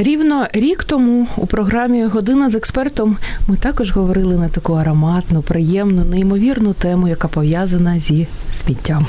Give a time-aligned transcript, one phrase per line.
[0.00, 3.16] Рівно рік тому у програмі Година з експертом
[3.48, 9.06] ми також говорили на таку ароматну, приємну, неймовірну тему, яка пов'язана зі сміттям.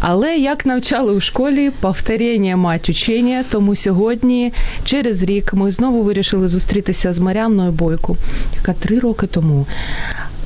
[0.00, 4.52] Але як навчали у школі, повторення мать учення, тому сьогодні,
[4.84, 8.16] через рік, ми знову вирішили зустрітися з Марянною Бойко,
[8.56, 9.66] яка три роки тому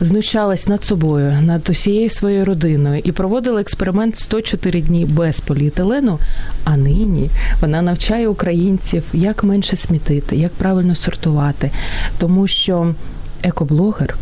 [0.01, 6.19] знущалась над собою, над усією своєю родиною і проводила експеримент 104 дні без поліетилену.
[6.65, 11.71] А нині вона навчає українців, як менше смітити, як правильно сортувати,
[12.19, 12.95] тому що
[13.43, 14.17] екоблогер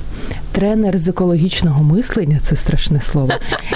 [0.57, 3.33] тренер з екологічного мислення це страшне слово.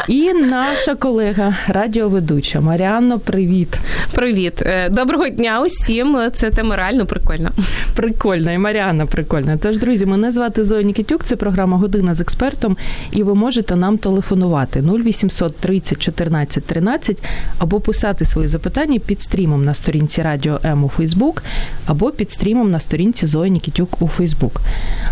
[0.09, 3.79] І наша колега, радіоведуча Маріанно, привіт.
[4.13, 6.19] Привіт, е, доброго дня усім.
[6.35, 7.51] Це тема реально прикольна.
[7.95, 9.57] Прикольна, і Маріанна прикольна.
[9.57, 12.77] Тож, друзі, мене звати Зоя Нікітюк, це програма Година з експертом,
[13.13, 17.23] і ви можете нам телефонувати 0800 30 14 13
[17.59, 21.43] або писати свої запитання під стрімом на сторінці Радіо М у Фейсбук,
[21.87, 24.61] або під стрімом на сторінці Зої Нікітюк у Фейсбук.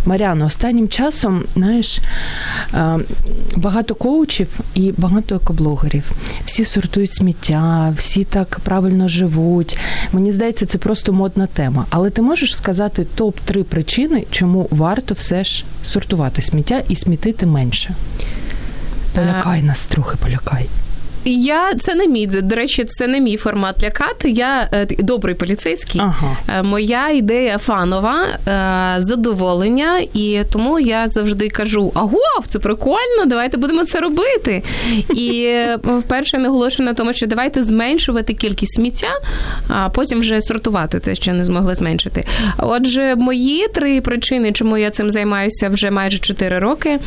[0.05, 2.01] Маріано, останнім часом знаєш,
[3.56, 6.12] багато коучів і багато екоблогерів.
[6.45, 9.79] Всі сортують сміття, всі так правильно живуть.
[10.12, 11.86] Мені здається, це просто модна тема.
[11.91, 17.95] Але ти можеш сказати топ-3 причини, чому варто все ж сортувати сміття і смітити менше?
[19.14, 20.67] Полякай нас трохи, полякай.
[21.31, 24.31] Я це не мій до речі, це не мій формат лякати.
[24.31, 26.01] Я е, добрий поліцейський.
[26.01, 26.37] Ага.
[26.48, 33.57] Е, моя ідея фанова, е, задоволення, і тому я завжди кажу: агов, це прикольно, давайте
[33.57, 34.63] будемо це робити.
[35.14, 39.20] І вперше наголошую на тому, що давайте зменшувати кількість сміття,
[39.69, 42.25] а потім вже сортувати те, що не змогли зменшити.
[42.58, 46.98] Отже, мої три причини, чому я цим займаюся вже майже 4 роки,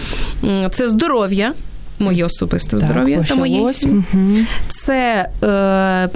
[0.71, 1.53] це здоров'я
[2.01, 4.37] моє особисте так, здоров'я та моє угу.
[4.67, 6.09] це е,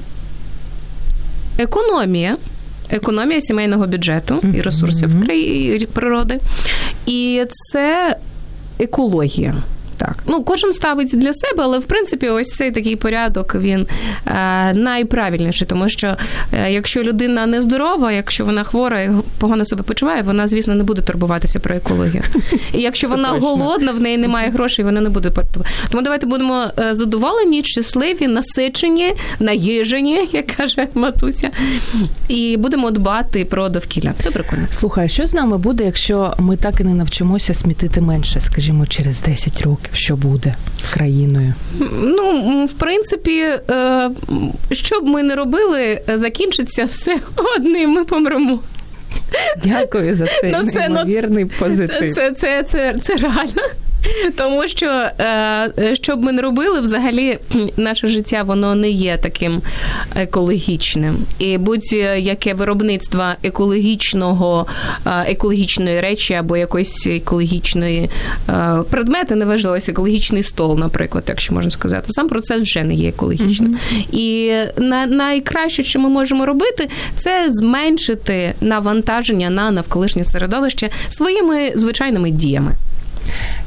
[1.57, 2.37] економія.
[2.89, 5.85] Економія сімейного бюджету і ресурсів mm-hmm.
[5.85, 6.39] природи,
[7.05, 8.15] і це
[8.79, 9.55] екологія.
[9.97, 13.87] Так, ну кожен ставить для себе, але в принципі, ось цей такий порядок він
[14.27, 16.15] е, найправильніший, тому що
[16.53, 21.01] е, якщо людина нездорова, якщо вона хвора і погано себе почуває, вона, звісно, не буде
[21.01, 22.23] турбуватися про екологію.
[22.73, 25.89] І якщо вона голодна, в неї немає грошей, вона не буде турбуватися.
[25.89, 31.49] Тому давайте будемо е, задоволені, щасливі, насичені, наїжені, як каже Матуся,
[32.27, 34.13] і будемо дбати про довкілля.
[34.19, 34.67] Це прикольно.
[34.71, 39.21] Слухай, що з нами буде, якщо ми так і не навчимося смітити менше, скажімо, через
[39.21, 39.84] 10 років?
[39.93, 41.53] Що буде з країною?
[42.01, 44.09] Ну, в принципі, е,
[44.71, 47.19] що б ми не робили, закінчиться все
[47.57, 47.89] одним.
[47.89, 48.59] Ми помремо.
[49.63, 52.15] Дякую за цей ну, ну, неймовірний позитив.
[52.15, 53.61] Це, це, це, це реально.
[54.35, 54.85] Тому що
[55.19, 57.39] е, що б ми не робили, взагалі
[57.77, 59.61] наше життя воно не є таким
[60.15, 61.17] екологічним.
[61.39, 64.67] І будь-яке виробництво екологічного,
[65.05, 68.09] е, екологічної речі або якоїсь екологічної
[68.49, 73.71] е, предмети, неважливо, екологічний стол, наприклад, якщо можна сказати, сам процес вже не є екологічним.
[73.71, 74.05] Mm-hmm.
[74.11, 82.31] І на, найкраще, що ми можемо робити, це зменшити навантаження на навколишнє середовище своїми звичайними
[82.31, 82.75] діями.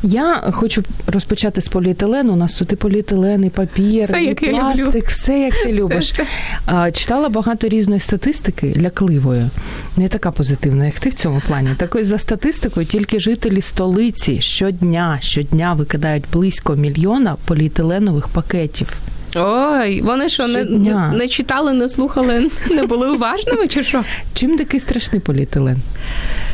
[0.03, 2.33] Я хочу розпочати з поліетилену.
[2.33, 5.03] У нас тут і поліетилен, і папір, все, і пластик, люблю.
[5.09, 6.13] все як ти любиш.
[6.13, 6.23] Все,
[6.67, 6.93] все.
[6.93, 9.51] Читала багато різної статистики лякливої,
[9.97, 11.69] не така позитивна, як ти в цьому плані.
[11.77, 18.93] Так за статистикою, тільки жителі столиці щодня, щодня викидають близько мільйона поліетиленових пакетів.
[19.35, 24.05] Ой, вони що не, не не, читали, не слухали, не були уважними, чи що?
[24.35, 25.77] Чим такий страшний поліетилен?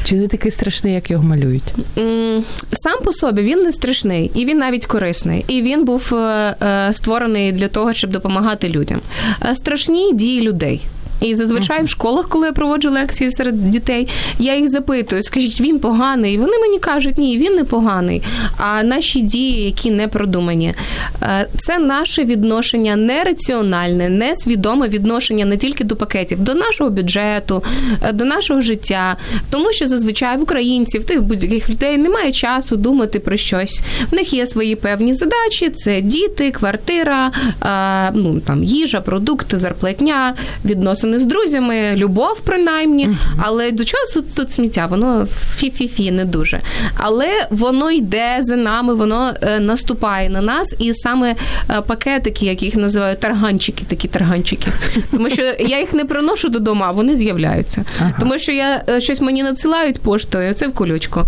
[0.05, 1.75] Чи не такий страшний, як його малюють?
[2.73, 5.45] Сам по собі він не страшний, і він навіть корисний.
[5.49, 9.01] І він був е, е, створений для того, щоб допомагати людям.
[9.53, 10.81] Страшні дії людей.
[11.21, 14.09] І зазвичай в школах, коли я проводжу лекції серед дітей,
[14.39, 16.39] я їх запитую, скажіть, він поганий.
[16.39, 18.23] Вони мені кажуть, ні, він не поганий.
[18.57, 20.75] А наші дії, які не продумані,
[21.23, 27.63] е, це наше відношення нераціональне, несвідоме відношення не тільки до пакетів, до нашого бюджету,
[28.03, 29.17] е, до нашого життя.
[29.51, 33.83] Тому що зазвичай в українців, тих будь-яких людей немає часу думати про щось.
[34.11, 37.33] В них є свої певні задачі: це діти, квартира,
[37.63, 40.35] е, ну там їжа, продукти, зарплатня,
[40.65, 43.17] відносини з друзями, любов, принаймні.
[43.43, 44.87] Але до чого тут, тут сміття?
[44.87, 45.27] Воно
[45.59, 46.61] фі-фі-фі, не дуже.
[46.97, 51.35] Але воно йде за нами, воно е, наступає на нас, і саме
[51.71, 54.67] е, пакетики, як їх називають, тарганчики, такі тарганчики.
[55.11, 57.85] Тому що я їх не приношу додому, а вони з'являються.
[58.01, 58.15] Ага.
[58.21, 61.21] Тому що я е, щось мені надсилають поштою, це в кульочку.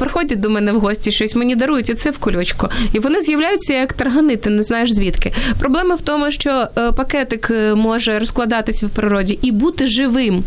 [0.00, 2.68] Приходять до мене в гості, щось мені дарують, і це в кульочку.
[2.92, 5.32] І вони з'являються як таргани, ти не знаєш звідки.
[5.58, 10.44] Проблема в тому, що пакетик може розкладатися в природі і бути живим.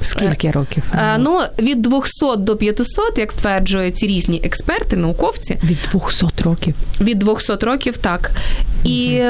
[0.00, 0.82] Скільки років?
[0.92, 5.58] А, ну, від 200 до 500, як стверджують ці різні експерти, науковці.
[5.64, 6.74] Від 200 років.
[7.00, 8.30] Від 200 років, так.
[8.84, 8.94] Угу.
[8.94, 9.22] І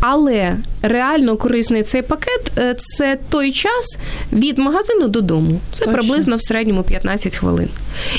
[0.00, 3.98] але реально корисний цей пакет е, це той час
[4.32, 5.60] від магазину додому.
[5.72, 5.92] Це Точно.
[5.92, 7.68] приблизно в середньому 15 хвилин.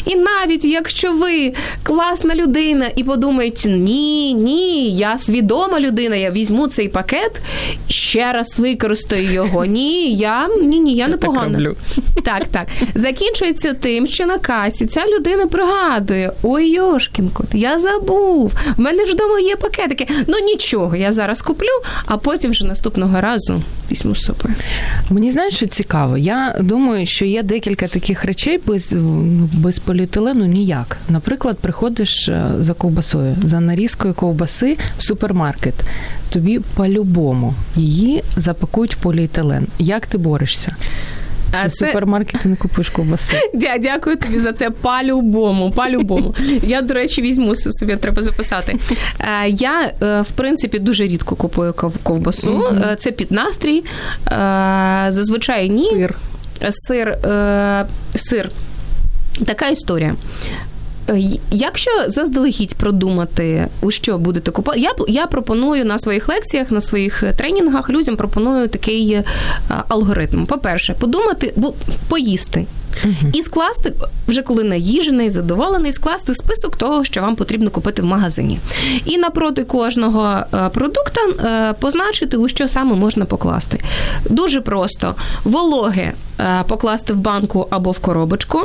[0.06, 6.68] І навіть якщо ви класна людина і подумаєте, ні, ні, я свідома людина, я візьму
[6.68, 7.42] цей пакет,
[7.88, 9.66] ще раз використаю його.
[9.72, 11.72] Ні, я ні, ні, я, я не погана.
[12.24, 12.68] Так, так.
[12.96, 18.52] Закінчується тим, що на касі ця людина пригадує: ой, Йошкінко, я забув.
[18.78, 20.08] В мене ж вдома є пакетики.
[20.28, 21.71] Ну нічого, я зараз куплю
[22.06, 24.56] а потім вже наступного разу візьму з собою.
[25.10, 26.18] Мені знаєш, що цікаво.
[26.18, 28.96] Я думаю, що є декілька таких речей без
[29.54, 30.98] без поліетилену ніяк.
[31.10, 35.76] Наприклад, приходиш е, за ковбасою, за нарізкою ковбаси в супермаркет.
[36.30, 39.68] Тобі по-любому її запакують в поліетилен.
[39.80, 40.76] Як ти борешся?
[41.52, 41.88] А це...
[41.88, 43.36] супермаркеті не купиш ковбаси.
[43.54, 45.72] Дя, дякую тобі за це по-любому.
[45.72, 46.36] по-любому.
[46.64, 48.78] Я, до речі, візьму собі, треба записати.
[49.20, 52.52] Е, я, е, в принципі, дуже рідко купую ковбасу.
[52.52, 52.96] Mm-hmm.
[52.96, 53.84] Це під настрій.
[55.10, 55.90] Зазвичай ні.
[55.90, 56.16] Сир.
[56.70, 57.18] Сир.
[58.16, 58.52] Сир.
[59.46, 60.16] Така історія.
[61.12, 61.22] Е,
[61.52, 67.24] якщо заздалегідь продумати, у що будете купувати, я я пропоную на своїх лекціях, на своїх
[67.38, 69.24] тренінгах людям пропоную такий е,
[69.88, 70.46] алгоритм.
[70.46, 71.54] По-перше, подумати,
[72.10, 72.66] поїсти.
[73.34, 73.94] І скласти,
[74.28, 78.60] вже коли наїжений, задоволений, скласти список того, що вам потрібно купити в магазині.
[79.06, 81.22] І напроти кожного е, продукта
[81.80, 83.80] позначити, у що саме можна покласти.
[84.30, 86.14] Дуже просто вологе
[86.68, 88.60] покласти в банку або в коробочку,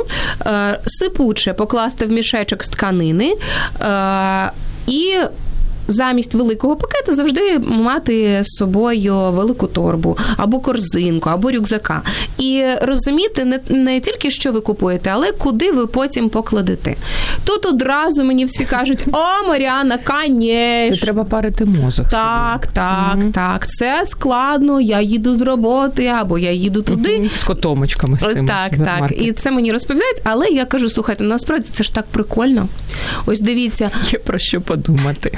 [0.85, 3.35] сипуче покласти в мішечок з тканини.
[3.81, 4.51] Е,
[4.87, 5.17] і
[5.87, 12.01] замість великого пакета завжди мати з собою велику торбу або корзинку, або рюкзака.
[12.37, 16.95] І розуміти не не тільки що ви купуєте, але куди ви потім покладете.
[17.45, 20.95] Тут одразу мені всі кажуть: о, Маріана, конечно.
[20.95, 22.09] Це треба парити мозок.
[22.09, 22.73] Так, собі.
[22.73, 23.31] так, угу.
[23.31, 23.67] так.
[23.67, 24.81] Це складно.
[24.81, 27.17] Я їду з роботи, або я їду туди.
[27.17, 27.29] Угу.
[27.35, 28.47] З котомочками з цими.
[28.47, 29.11] Так, так.
[29.21, 32.67] І це мені розповідають, але я кажу: слухайте, насправді це ж так прикольно.
[33.25, 35.37] Ось дивіться, є про що подумати.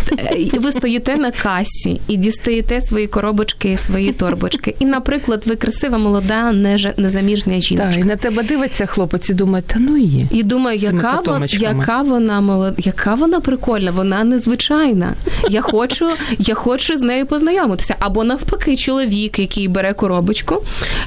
[0.54, 4.76] Е, ви стоїте на касі і дістаєте свої коробочки, свої торбочки.
[4.80, 6.52] І, наприклад, ви красива, молода,
[6.98, 7.92] незаміжня жіночка.
[7.92, 10.26] Так, і на тебе дивиться хлопець і думає, та ну є.
[10.32, 15.14] І думає, яка вона, яка вона молода, яка вона прикольна, вона незвичайна.
[15.50, 16.10] Я хочу,
[16.40, 17.96] я хочу з нею познайомитися.
[18.00, 20.64] Або навпаки, чоловік, який бере коробочку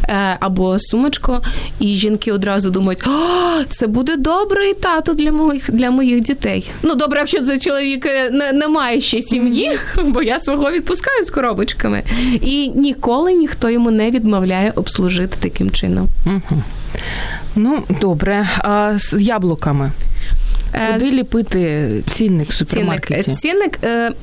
[0.09, 1.39] е, або сумочку,
[1.81, 6.71] і жінки одразу думають, о, це буде добрий тато для моїх для моїх дітей.
[6.83, 11.25] Ну добре, якщо це чоловік е, не, не має ще сім'ї, бо я свого відпускаю
[11.25, 12.03] з коробочками.
[12.41, 16.09] І ніколи ніхто йому не відмовляє обслужити таким чином.
[16.27, 16.63] Угу.
[17.57, 19.93] Ну, добре, а з яблуками.
[20.75, 23.35] Е, Куди ліпити цінник в супермаркеті?
[23.35, 24.15] Цінник, цінник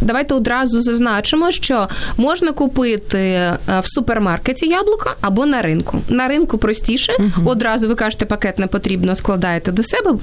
[0.00, 5.98] Давайте одразу зазначимо, що можна купити е, в супермаркеті яблука або на ринку.
[6.08, 7.12] На ринку простіше.
[7.18, 7.50] Угу.
[7.50, 10.14] Одразу ви кажете, пакет не потрібно, складаєте до себе.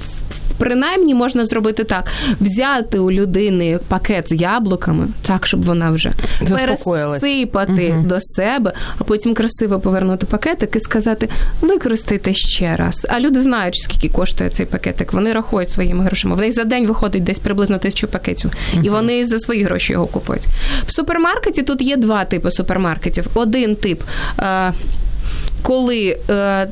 [0.58, 6.12] Принаймні можна зробити так: взяти у людини пакет з яблуками, так, щоб вона вже
[6.48, 8.08] пересипати угу.
[8.08, 11.28] до себе, а потім красиво повернути пакетик і сказати:
[11.60, 13.06] використайте ще раз.
[13.10, 15.12] А люди знають, скільки коштує цей пакетик.
[15.12, 16.34] Вони рахують своїми грошима.
[16.34, 18.82] В них за день виходить десь приблизно тисячу пакетів, угу.
[18.84, 20.46] і вони за свої гроші його купують.
[20.86, 23.26] В супермаркеті тут є два типи супермаркетів.
[23.34, 24.02] Один тип,
[24.38, 24.72] е,
[25.62, 26.68] коли е,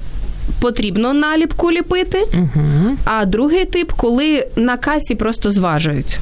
[0.60, 2.96] потрібно наліпку ліпити, угу.
[3.04, 6.18] а другий тип, коли на касі просто зважують.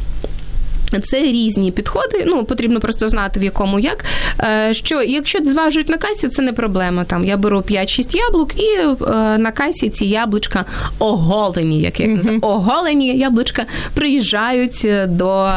[1.02, 2.24] Це різні підходи.
[2.26, 4.04] Ну потрібно просто знати в якому як.
[4.40, 7.04] Е, що якщо зважують на касі, це не проблема.
[7.04, 8.94] Там я беру 5-6 яблук, і е,
[9.38, 10.64] на касі ці яблучка
[10.98, 12.38] оголені, як я mm-hmm.
[12.42, 15.50] оголені яблучка приїжджають е, до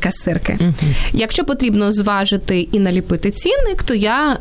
[0.00, 0.58] касирки.
[0.60, 0.72] Mm-hmm.
[1.12, 4.38] Якщо потрібно зважити і наліпити цінник, то я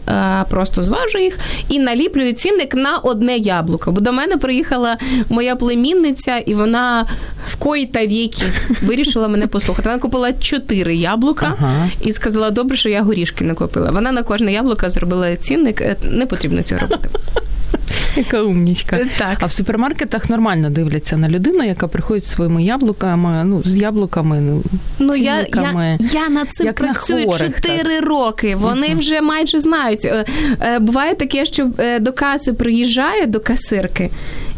[0.50, 3.92] просто зважу їх і наліплюю цінник на одне яблуко.
[3.92, 4.98] Бо до мене приїхала
[5.30, 7.06] моя племінниця, і вона
[7.48, 8.46] в кої та віки
[8.82, 9.90] вирішила мене послухати.
[9.90, 11.90] Вона купила чотири яблука ага.
[12.02, 13.92] і сказала: добре, що я горішки не купила.
[13.92, 15.82] Вона на кожне яблуко зробила цінник.
[15.82, 17.10] Е, не потрібно цього робити.
[18.16, 19.00] Яка умнічка.
[19.18, 19.38] Так.
[19.40, 24.40] А в супермаркетах нормально дивляться на людину, яка приходить своїми яблуками, ну, з яблуками.
[24.42, 24.64] Ну,
[25.00, 28.56] ну я я, я над цим як працюю чотири роки.
[28.56, 28.98] Вони uh-huh.
[28.98, 30.06] вже майже знають.
[30.06, 30.26] Е,
[30.62, 34.10] е, буває таке, що до каси приїжджає до касирки,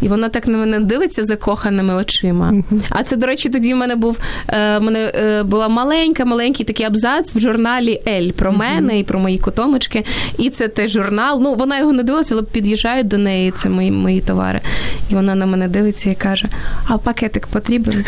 [0.02, 2.52] і вона так на мене дивиться закоханими очима.
[2.52, 2.82] Uh-huh.
[2.90, 5.12] А це, до речі, тоді в мене був в мене
[5.46, 10.04] була маленька, маленький такий абзац в журналі Ель про мене і про мої кутомочки.
[10.38, 11.40] І це теж журнал.
[11.42, 14.62] Ну, вона його не дивилася, але під'їжджає до неї, це мої мої товари.
[15.10, 16.48] І вона на мене дивиться і каже:
[16.88, 18.06] А пакетик потрібен?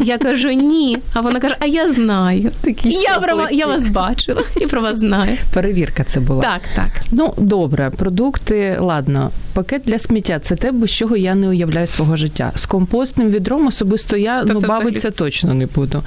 [0.00, 0.98] Я кажу, ні.
[1.14, 2.50] А вона каже: А я знаю.
[2.60, 5.36] Такі я про я вас бачила і про вас знаю.
[5.54, 6.42] Перевірка це була.
[6.42, 6.90] Так, так.
[7.10, 9.30] Ну, добре, продукти, ладно.
[9.54, 12.52] Пакет для сміття це те, без чого я не уявляю свого життя.
[12.54, 16.02] З компостним відром особисто я Та ну, бавитися точно не буду.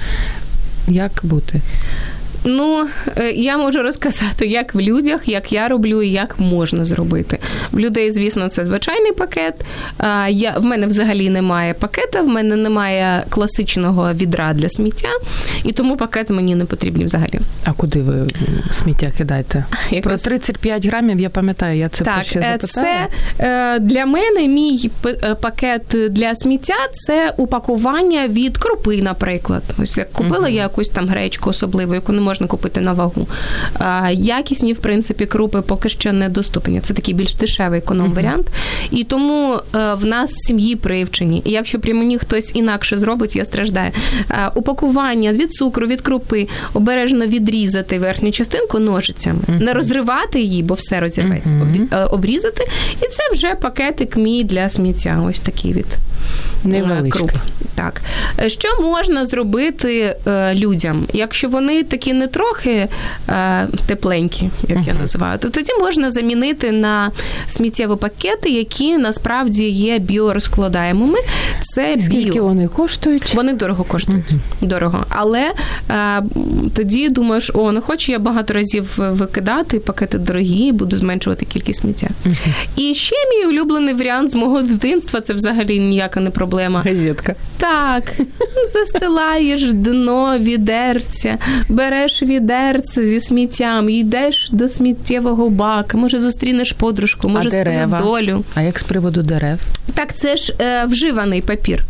[0.88, 1.60] Як бути?
[2.46, 2.86] Ну,
[3.16, 7.38] е, я можу розказати, як в людях, як я роблю і як можна зробити.
[7.72, 9.54] В людей, звісно, це звичайний пакет.
[10.28, 15.08] Я, В мене взагалі немає пакета, в мене немає класичного відра для сміття,
[15.64, 17.40] і тому пакет мені не потрібні взагалі.
[17.64, 18.28] А куди ви
[18.72, 19.64] сміття кидаєте?
[19.90, 20.02] Якось...
[20.02, 22.86] Про 35 грамів я пам'ятаю, я це так, ще е, запитала.
[22.86, 24.90] Це е, для мене мій
[25.40, 29.62] пакет для сміття це упакування від крупи, наприклад.
[29.82, 32.92] Ось як купила uh я якусь там гречку особливу, яку не можна можна купити на
[32.92, 33.26] вагу.
[34.12, 36.80] Якісні, в принципі, крупи поки що недоступні.
[36.80, 38.46] Це такий більш дешевий економ-варіант.
[38.90, 41.42] І тому е, в нас в сім'ї привчені.
[41.44, 43.90] І якщо при мені хтось інакше зробить, я страждаю.
[44.54, 51.00] Упакування від цукру, від крупи, обережно відрізати верхню частинку ножицями, не розривати її, бо все
[51.00, 51.66] розірветься.
[51.92, 52.68] Е, обрізати.
[52.92, 55.22] І це вже пакетик мій для сміття.
[55.30, 55.86] Ось такий від
[56.64, 57.10] е, Невеличкий.
[57.10, 57.30] круп.
[57.74, 58.02] Так.
[58.46, 60.16] Що можна зробити
[60.54, 62.88] людям, якщо вони такі не трохи
[63.28, 64.88] е, тепленькі, як uh-huh.
[64.88, 67.10] я називаю, то тоді можна замінити на
[67.46, 71.18] сміттєві пакети, які насправді є біорозкладаємими.
[71.60, 72.44] Це Скільки біо.
[72.44, 73.34] вони коштують?
[73.34, 74.24] Вони дорого коштують.
[74.24, 74.66] Uh-huh.
[74.66, 75.06] Дорого.
[75.08, 75.52] Але
[75.90, 76.22] е,
[76.74, 82.08] тоді думаєш, о, не хочу я багато разів викидати, пакети дорогі, буду зменшувати кількість сміття.
[82.26, 82.34] Uh-huh.
[82.76, 86.82] І ще мій улюблений варіант з мого дитинства це взагалі ніяка не проблема.
[86.82, 87.34] Газетка.
[87.56, 88.12] Так,
[88.72, 97.50] застилаєш дно, відерця, береш відерце зі сміттям, йдеш до сміттєвого бака, може зустрінеш подружку, може
[97.50, 98.44] спинив долю.
[98.54, 99.60] А як з приводу дерев?
[99.94, 101.84] Так, це ж е, вживаний папір.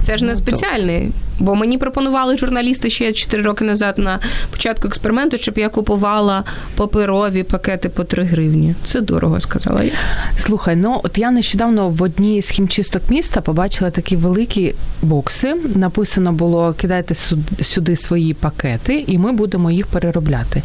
[0.00, 1.10] Це ж не ну, спеціальний.
[1.40, 4.18] Бо мені пропонували журналісти ще 4 роки назад на
[4.50, 6.44] початку експерименту, щоб я купувала
[6.76, 8.74] паперові пакети по 3 гривні.
[8.84, 9.92] Це дорого, сказала я.
[10.38, 15.54] Слухай, ну от я нещодавно в одній з хімчисток міста побачила такі великі бокси.
[15.74, 17.14] Написано було: кидайте
[17.62, 20.62] сюди свої пакети, і ми будемо їх переробляти.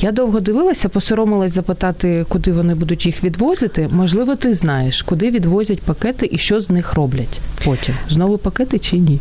[0.00, 3.88] Я довго дивилася, посоромилась запитати, куди вони будуть їх відвозити.
[3.92, 7.94] Можливо, ти знаєш, куди відвозять пакети і що з них роблять потім.
[8.08, 9.18] Знову пакети чи ні?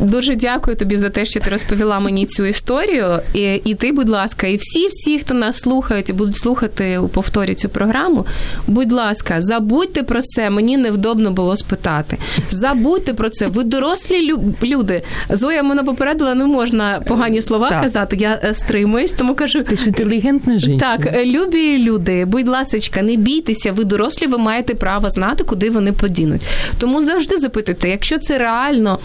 [0.00, 3.18] Дуже дякую тобі за те, що ти розповіла мені цю історію.
[3.34, 7.08] І і ти, будь ласка, і всі, всі, хто нас слухають і будуть слухати у
[7.08, 8.26] повторі цю програму.
[8.66, 10.50] Будь ласка, забудьте про це.
[10.50, 12.18] Мені невдобно було спитати.
[12.50, 13.46] Забудьте про це.
[13.46, 15.02] Ви дорослі люди.
[15.30, 17.82] Зоя мене попередила, не можна погані слова так.
[17.82, 18.16] казати.
[18.16, 19.62] Я е, стримуюсь, тому кажу.
[19.64, 20.96] Ти ж інтелігентна жінка.
[20.96, 23.72] Так, е, любі люди, будь ласка, не бійтеся.
[23.72, 26.42] Ви дорослі, ви маєте право знати, куди вони подінуть.
[26.78, 28.98] Тому завжди запитуйте, якщо це реально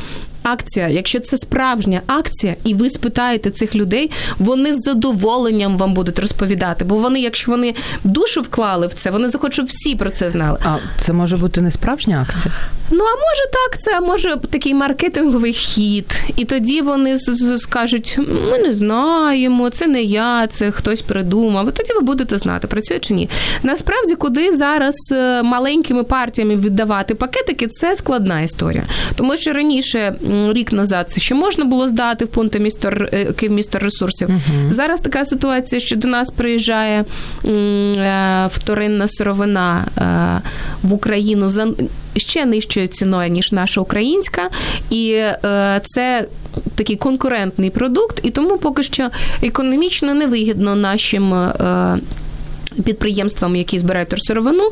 [0.43, 6.19] акція, якщо це справжня акція, і ви спитаєте цих людей, вони з задоволенням вам будуть
[6.19, 6.85] розповідати.
[6.85, 10.59] Бо вони, якщо вони душу вклали в це, вони захочуть, щоб всі про це знали.
[10.65, 12.53] А це може бути не справжня акція?
[12.91, 17.17] Ну а може так, це може такий маркетинговий хід, і тоді вони
[17.57, 18.19] скажуть:
[18.51, 21.69] ми не знаємо, це не я, це хтось придумав.
[21.69, 23.29] І тоді ви будете знати, працює чи ні.
[23.63, 28.83] Насправді, куди зараз е, маленькими партіями віддавати пакетики, це складна історія,
[29.15, 33.79] тому що раніше рік назад це ще можна було здати в пункти місто е, Київмісто
[33.79, 34.29] ресурсів.
[34.29, 37.05] uh Зараз така ситуація, що до нас приїжджає
[37.45, 40.49] е, вторинна сировина е,
[40.83, 41.67] в Україну за
[42.17, 44.41] ще нижчою ціною, ніж наша українська,
[44.89, 45.21] і
[45.83, 46.27] це
[46.75, 49.09] такий конкурентний продукт, і тому поки що
[49.41, 51.51] економічно невигідно нашим.
[52.85, 54.63] Підприємствам, які збирають сировину,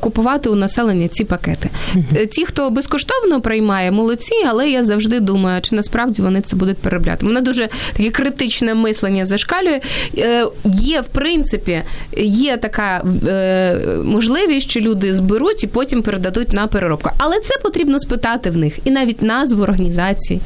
[0.00, 1.70] купувати у населення ці пакети.
[1.94, 2.26] Uh-huh.
[2.26, 7.26] Ті, хто безкоштовно приймає, молодці, але я завжди думаю, чи насправді вони це будуть переробляти.
[7.26, 9.80] Мене дуже таке критичне мислення зашкалює.
[10.18, 11.82] Е, є, в принципі,
[12.16, 17.10] є така е, можливість, що люди зберуть і потім передадуть на переробку.
[17.18, 20.40] Але це потрібно спитати в них і навіть назву організації.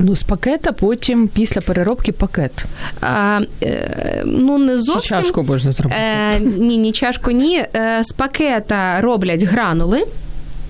[0.00, 2.64] Ну, з пакета, потім після переробки пакет.
[3.00, 5.16] А, е, Ну, не зовсім.
[5.16, 6.00] Чи чашку можна зробити?
[6.00, 7.64] Е, Ні, ні, чашку ні.
[7.76, 10.06] Е, з пакета роблять гранули.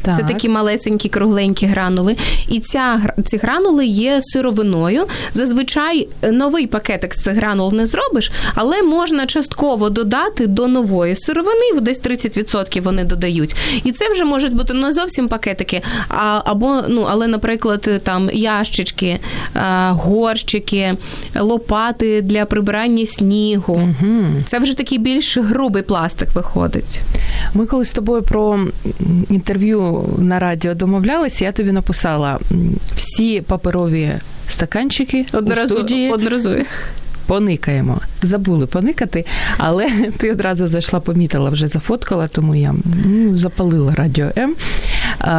[0.02, 0.16] Так.
[0.16, 2.16] Це такі малесенькі кругленькі гранули.
[2.48, 5.06] І ця ці гранули є сировиною.
[5.32, 11.80] Зазвичай новий пакетик з цих гранул не зробиш, але можна частково додати до нової сировини,
[11.80, 13.56] десь 30% вони додають.
[13.84, 19.18] І це вже можуть бути не зовсім пакетики, а або ну, але, наприклад, там ящички,
[19.88, 20.94] горщики,
[21.40, 23.74] лопати для прибирання снігу.
[23.74, 24.24] Угу.
[24.44, 27.00] Це вже такий більш грубий пластик виходить.
[27.54, 28.60] Ми коли з тобою про
[29.30, 29.87] інтерв'ю
[30.18, 32.38] на радіо домовлялися, я тобі написала
[32.96, 34.12] всі паперові
[34.48, 36.12] стаканчики одразу у студії.
[36.12, 36.64] Одноразові.
[37.26, 38.00] Поникаємо.
[38.22, 39.24] Забули поникати,
[39.58, 42.74] але ти одразу зайшла, помітила, вже зафоткала, тому я
[43.06, 44.54] ну, запалила радіо М.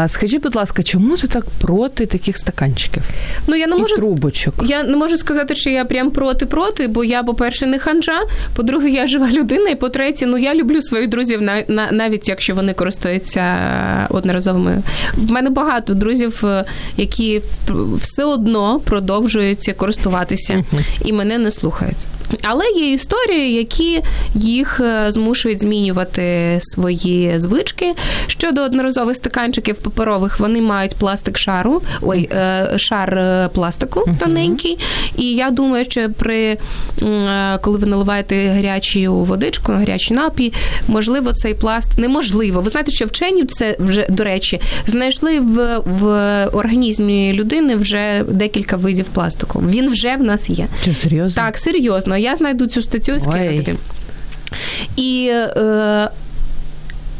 [0.07, 3.03] Скажи, будь ласка, чому ти так проти таких стаканчиків?
[3.47, 4.53] Ну я не можу І трубочок.
[4.67, 8.21] Я не можу сказати, що я прям проти-проти, бо я, по-перше, не ханжа.
[8.55, 9.69] По-друге, я жива людина.
[9.69, 11.41] І по-третє, ну я люблю своїх друзів,
[11.91, 13.57] навіть якщо вони користуються
[14.09, 14.81] одноразовими.
[15.13, 16.65] В мене багато друзів, е,
[16.97, 17.41] які
[18.01, 20.63] все одно продовжують користуватися
[21.05, 22.05] і мене не слухають.
[22.43, 24.03] Але є історії, які
[24.35, 27.93] їх е, змушують змінювати свої звички.
[28.27, 34.77] Щодо одноразових стаканчиків паперових, вони мають пластик шару, ой, е, шар е, пластику тоненький.
[35.17, 36.57] І я думаю, що при
[37.61, 40.53] коли ви наливаєте гарячу водичку, гарячий напій,
[40.87, 42.61] можливо, цей пласт неможливо.
[42.61, 46.05] Ви знаєте, що вчені це вже до речі знайшли в, в
[46.53, 49.63] організмі людини вже декілька видів пластику.
[49.69, 50.67] Він вже в нас є.
[50.85, 51.43] Чи серйозно?
[51.43, 52.17] Так, серйозно.
[52.19, 53.77] Я знайду цю статтю і скину тобі.
[54.95, 56.09] І е,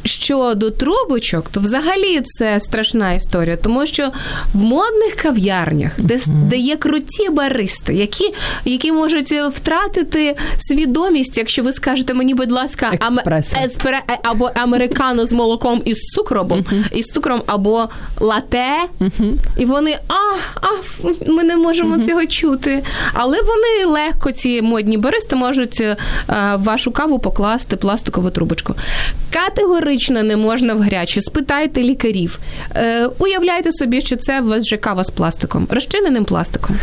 [0.04, 4.12] щодо трубочок, то взагалі це страшна історія, тому що
[4.54, 6.48] в модних кав'ярнях, де uh-huh.
[6.48, 8.34] де є круті баристи, які
[8.66, 13.20] які можуть втратити свідомість, якщо ви скажете мені, будь ласка, ам,
[13.66, 16.94] еспре, е, або американо з молоком із цукром, uh-huh.
[16.94, 19.34] із цукром, або лате, uh-huh.
[19.58, 20.14] і вони а,
[20.56, 20.68] а
[21.28, 22.84] ми не можемо цього чути.
[23.14, 28.76] Але вони легко, ці модні баристи, можуть а, е, вашу каву покласти пластикову трубочку.
[29.34, 31.22] Категорично категорично не можна в гарячу.
[31.22, 32.40] Спитайте лікарів.
[32.76, 34.42] Е, Уявляйте собі, що це
[34.78, 36.78] кава з пластиком, розчиненим пластиком.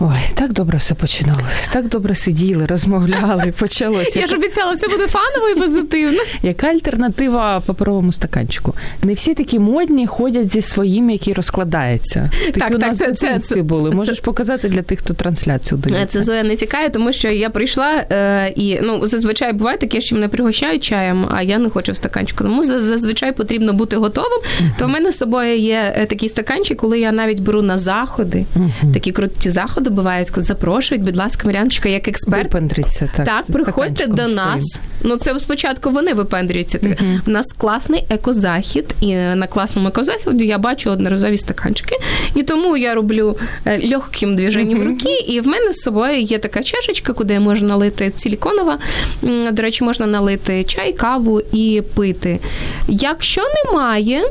[0.00, 1.68] Ой, так добре все починалось.
[1.72, 4.20] Так добре сиділи, розмовляли, почалося.
[4.20, 6.22] Я ж обіцяла, все буде фаново і позитивно.
[6.42, 8.74] Яка альтернатива паперовому стаканчику?
[9.02, 12.30] Не всі такі модні ходять зі своїм, який розкладається.
[12.46, 13.90] Такі так, у нас так, це, це, були.
[13.90, 14.22] Це, Можеш це...
[14.22, 16.06] показати для тих, хто трансляцію дивиться.
[16.06, 20.14] Це Зоя не тікає, тому що я прийшла е, і ну зазвичай буває таке, що
[20.14, 22.44] мене пригощають чаєм, а я не хочу в стаканчику.
[22.44, 24.40] Тому зазвичай потрібно бути готовим.
[24.40, 24.78] Uh-huh.
[24.78, 28.44] То в мене з собою є е, такий стаканчик, коли я навіть беру на заходи,
[28.56, 28.92] uh-huh.
[28.92, 29.85] такі круті заходи
[30.30, 32.44] коли запрошують, будь ласка, Маряночка, як експерт.
[32.44, 33.26] Випендріться, так.
[33.26, 34.78] Так, приходьте до нас.
[35.02, 36.78] Ну, це спочатку вони випендрюються.
[36.78, 37.20] Uh-huh.
[37.26, 41.96] У нас класний екозахід, і на класному екозахіді я бачу одноразові стаканчики.
[42.34, 44.86] І тому я роблю е, легким движенням uh-huh.
[44.86, 48.78] руки, і в мене з собою є така чашечка, куди можна налити силіконова.
[49.52, 52.38] До речі, можна налити чай, каву і пити.
[52.88, 54.22] Якщо немає,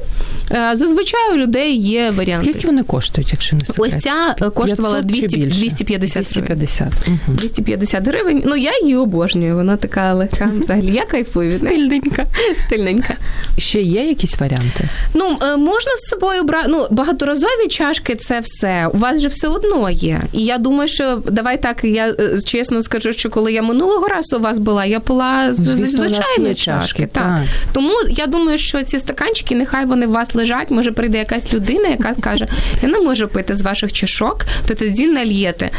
[0.52, 2.50] е, зазвичай у людей є варіанти.
[2.50, 3.94] Скільки вони коштують, якщо не секрет?
[3.94, 5.60] Ось ця е, коштувала 200 більше.
[5.60, 6.88] 250 250.
[6.88, 7.20] Гривень.
[7.28, 7.38] Угу.
[7.38, 8.44] 250 гривень.
[8.46, 9.56] Ну, я її обожнюю.
[9.56, 10.52] Вона така легка.
[10.60, 11.52] Взагалі, я кайфую.
[11.52, 12.26] Стильненька.
[12.66, 13.16] Стильненька.
[13.58, 14.90] Ще є якісь варіанти?
[15.14, 16.68] Ну, е, можна з собою брати.
[16.72, 18.90] Ну, багаторазові чашки це все.
[18.94, 20.22] У вас же все одно є.
[20.34, 24.38] І я думаю, що давай так, я е, чесно скажу, що коли я минулого разу
[24.38, 27.08] у вас була, я пила з звичайної чашки.
[27.12, 27.24] Так.
[27.24, 27.40] так.
[27.74, 30.72] Тому я думаю, що ці стаканчики, нехай вони у вас лежать.
[30.72, 32.48] Може, прийде якась людина, яка скаже:
[32.82, 35.72] Я не можу пити з ваших чашок, то тоді наліє нальєте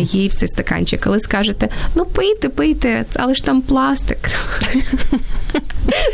[0.00, 4.30] їй в цей стаканчик, коли скажете, ну пийте, пийте, але ж там пластик.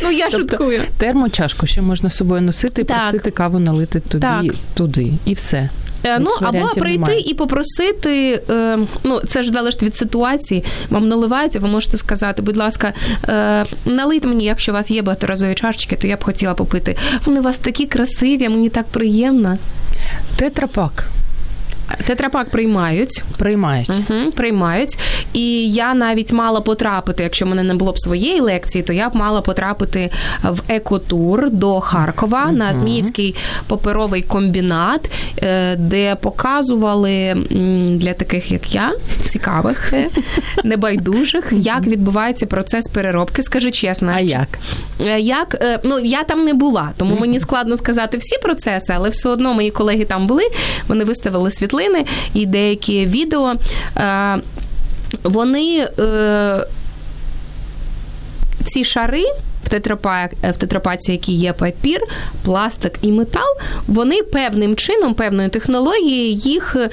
[0.02, 0.82] Ну, я тобто, шуткую.
[0.98, 5.12] Термочашку ще можна з собою носити і просити каву налити тобі туди.
[5.24, 5.68] І все.
[6.04, 7.20] Е, ну або прийти немає.
[7.20, 8.42] і попросити.
[8.50, 10.64] Е, ну це ж залежить від ситуації.
[10.90, 12.92] Вам наливається, ви можете сказати, будь ласка,
[13.28, 16.96] е, налийте мені, якщо у вас є багаторазові чашечки, то я б хотіла попити.
[17.24, 19.58] Вони у вас такі красиві, мені так приємно.
[20.36, 21.04] Тетрапак.
[22.06, 23.22] Тетрапак приймають.
[23.38, 23.90] Приймають.
[23.90, 24.98] Угу, Приймають.
[25.32, 29.08] І я навіть мала потрапити, якщо в мене не було б своєї лекції, то я
[29.08, 30.10] б мала потрапити
[30.42, 32.56] в екотур до Харкова угу.
[32.56, 33.34] на Зміївський
[33.66, 35.10] паперовий комбінат,
[35.42, 37.36] е, де показували
[37.96, 38.92] для таких, як я,
[39.26, 40.08] цікавих, е,
[40.64, 43.42] небайдужих, як відбувається процес переробки.
[43.42, 44.48] Скажи чесно, а як?
[45.00, 45.80] Е, як?
[45.84, 49.70] Ну я там не була, тому мені складно сказати всі процеси, але все одно мої
[49.70, 50.42] колеги там були.
[50.88, 53.54] Вони виставили світлини світлини і деякі відео.
[53.96, 54.38] Е,
[55.22, 56.66] вони е,
[58.64, 59.24] ці шари.
[59.64, 60.28] В тетрапа...
[60.42, 62.00] в тетрапаці, які є папір,
[62.44, 66.90] пластик і метал, вони певним чином, певною технологією їх е,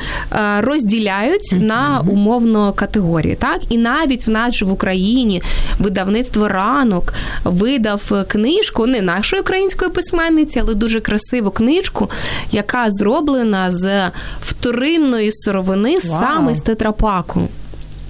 [0.62, 1.63] розділяють mm-hmm.
[1.63, 3.36] на умовно категорії.
[3.36, 5.41] Так і навіть в нас же в Україні
[5.79, 12.10] видавництво ранок видав книжку не нашої української письменниці, але дуже красиву книжку,
[12.51, 15.99] яка зроблена з вторинної сировини wow.
[15.99, 17.47] саме з тетрапаку.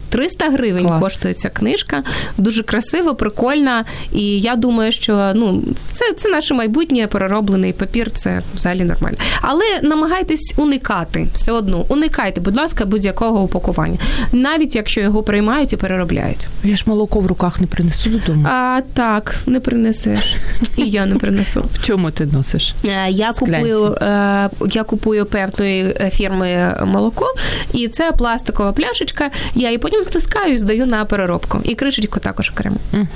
[0.10, 1.04] 300 гривень Клас.
[1.04, 2.04] коштує ця книжка.
[2.38, 3.86] Дуже красиво, прикольна.
[4.14, 8.12] І я думаю, що ну це це наше майбутнє перероблений папір.
[8.12, 9.18] Це взагалі нормально.
[9.42, 11.86] Але намагайтесь уникати все одно.
[11.90, 13.98] Уникайте, будь ласка, будь-якого упакування,
[14.32, 16.48] навіть якщо його приймають і переробляють.
[16.64, 18.48] Я ж молоко в руках не принесу додому.
[18.50, 20.36] А так не принесеш.
[20.78, 21.66] І я не принесу.
[21.74, 22.74] В чому ти носиш?
[22.86, 27.26] Е, я купую е, я купую певної фірми молоко,
[27.74, 29.30] і це пластикова пляшечка.
[29.56, 31.60] Я її потім втискаю і здаю на переробку.
[31.64, 32.78] І кришечку також окремо.
[32.94, 33.08] Угу.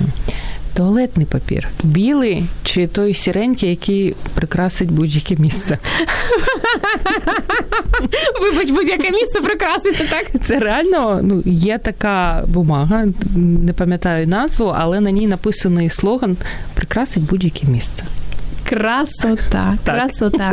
[0.74, 1.68] Туалетний папір.
[1.82, 5.78] Білий чи той сіренький, який прикрасить будь-яке місце.
[8.40, 10.42] Вибач, будь-яке місце прикрасити, так?
[10.42, 16.36] Це реально ну, є така бумага, не пам'ятаю назву, але на ній написаний слоган
[16.74, 18.04] Прикрасить будь-яке місце.
[18.68, 19.96] Красота, так.
[19.96, 20.52] красота.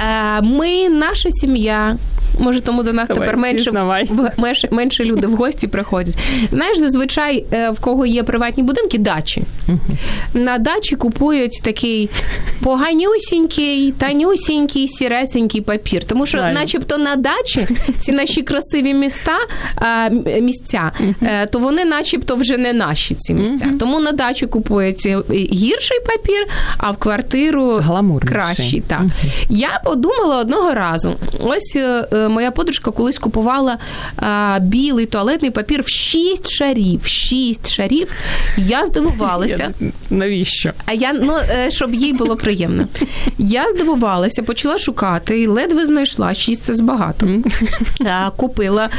[0.00, 1.96] Е, ми, наша сім'я,
[2.38, 3.72] Може, тому до нас Давай, тепер менше
[4.36, 6.14] менше, менше люди в гості приходять.
[6.50, 9.42] Знаєш, зазвичай е, в кого є приватні будинки, дачі.
[10.34, 12.10] На дачі купують такий
[12.62, 16.04] поганюсінький, танюсінький, сіресенький папір.
[16.04, 16.54] Тому що, Знаю.
[16.54, 17.66] начебто, на дачі
[17.98, 19.32] ці наші красиві міста
[20.40, 23.66] місця, uh то вони, начебто, вже не наші ці місця.
[23.80, 26.46] Тому на дачі купують гірший папір,
[26.78, 27.82] а в квартиру
[28.26, 28.82] кращий.
[28.86, 29.02] Так.
[29.48, 31.14] Я подумала одного разу.
[31.40, 33.78] Ось е, моя подружка колись купувала
[34.16, 37.06] а, білий туалетний папір в шість шарів.
[37.06, 38.12] Шість шарів.
[38.56, 39.74] Я здивувалася.
[40.10, 40.70] Навіщо?
[40.86, 42.86] А я ну е, щоб їй було приємно.
[43.38, 47.28] Я здивувалася, почала шукати і ледве знайшла шість це збагато.
[48.06, 48.90] А, Купила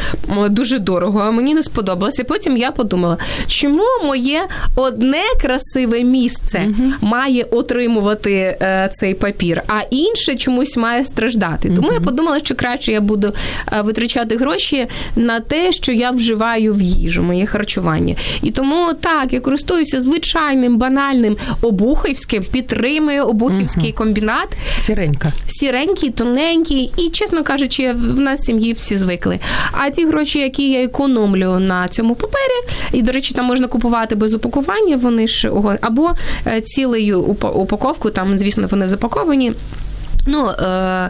[0.49, 2.23] дуже дорого, а мені не сподобалося.
[2.23, 4.41] Потім я подумала, чому моє
[4.75, 6.67] одне красиве місце
[7.01, 11.71] має отримувати е, цей папір, а інше чомусь має страждати.
[11.75, 13.34] Тому я подумала, що краще я буду буду
[13.73, 18.15] е, витрачати гроші на те, що я вживаю в їжу, моє харчування.
[18.41, 23.97] І тому так, я користуюся звичайним банальним обухівським, підтримую обухівський угу.
[23.97, 24.47] комбінат.
[24.78, 25.32] Сіренька.
[25.47, 29.39] Сіренький, тоненький, і, чесно кажучи, в нас в сім'ї всі звикли.
[29.71, 32.60] А ті гроші, які я економлю на цьому папері,
[32.91, 36.12] і, до речі, там можна купувати без упакування, вони ж або
[36.47, 37.21] е, цілею
[37.54, 39.54] упаковку, там, звісно, вони запаковані.
[40.26, 41.10] Ну, е,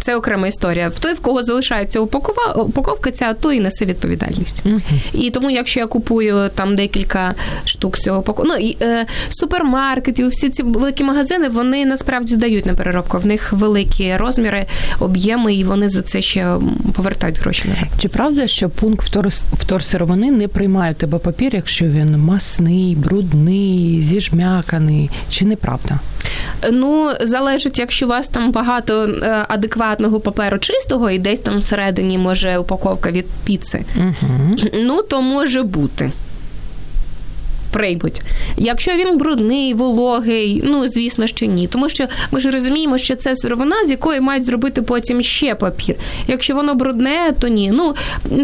[0.00, 0.88] це окрема історія.
[0.88, 4.62] В той, в кого залишається упакова, упаковка, ця то і несе відповідальність.
[4.66, 4.80] Uh-huh.
[5.12, 10.48] І тому, якщо я купую там декілька штук цього упаковки, ну, і, е, супермаркетів, всі
[10.48, 13.18] ці великі магазини, вони насправді здають на переробку.
[13.18, 14.66] В них великі розміри,
[15.00, 16.56] об'єми, і вони за це ще
[16.96, 17.74] повертають гроші.
[17.98, 25.10] Чи правда, що пункт втор, вторсировини не приймає тебе папір, якщо він масний, брудний, зіжмяканий,
[25.30, 25.98] чи неправда?
[26.72, 32.18] Ну, залежить, якщо у вас там багато е, адекватного паперу чистого, і десь там всередині
[32.18, 34.56] може упаковка від піци, угу.
[34.74, 36.12] ну то може бути
[37.72, 38.22] приймуть.
[38.56, 41.68] Якщо він брудний, вологий, ну звісно, що ні.
[41.68, 45.96] Тому що ми ж розуміємо, що це сировина, з якої мають зробити потім ще папір.
[46.26, 47.70] Якщо воно брудне, то ні.
[47.70, 47.94] Ну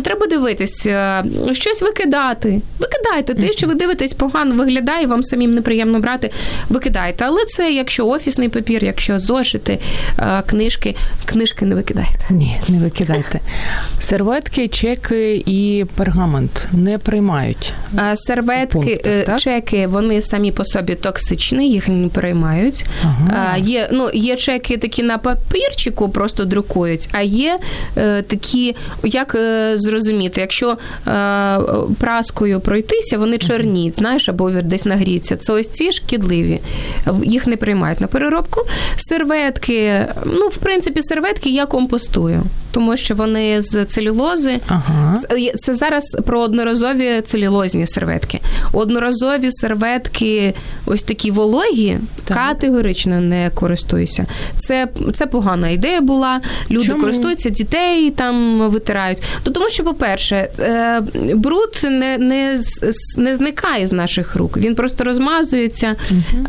[0.02, 2.60] треба дивитись, е, щось викидати.
[2.78, 6.30] Викидайте те, що ви дивитесь, погано виглядає, вам самим неприємно брати.
[6.68, 7.24] Викидайте.
[7.24, 9.78] Але це якщо офісний папір, якщо зошити,
[10.18, 12.18] е, книжки, книжки не викидайте.
[12.30, 13.40] Ні, не викидайте.
[14.00, 17.72] Серветки, чеки і пергамент не приймають.
[18.14, 19.17] Серветки.
[19.22, 19.40] Так?
[19.40, 22.84] чеки вони самі по собі токсичні, їх не приймають.
[23.02, 23.56] Ага.
[23.56, 27.58] Є ну, є чеки такі на папірчику, просто друкують, а є
[27.96, 31.58] е, такі, як е, зрозуміти, якщо е,
[32.00, 35.36] праскою пройтися, вони чорніють, знаєш, або десь нагріються.
[35.36, 36.60] Це ось ці шкідливі,
[37.24, 38.60] їх не приймають на переробку.
[38.96, 44.60] Серветки, ну, в принципі, серветки я компостую, тому що вони з целюлози.
[44.68, 45.16] Ага.
[45.16, 48.40] Це, це зараз про одноразові целюлозні серветки.
[48.72, 49.07] Одноразові
[49.50, 50.54] серветки,
[50.86, 52.36] ось такі вологі, так.
[52.36, 54.26] категорично не користуюся.
[54.56, 56.40] Це це погана ідея була.
[56.70, 57.00] Люди Чому?
[57.00, 59.22] користуються, дітей там витирають.
[59.42, 61.02] То Тому що, по-перше, е,
[61.34, 62.60] бруд не не,
[63.16, 65.94] не зникає з наших рук, він просто розмазується.
[66.10, 66.46] Угу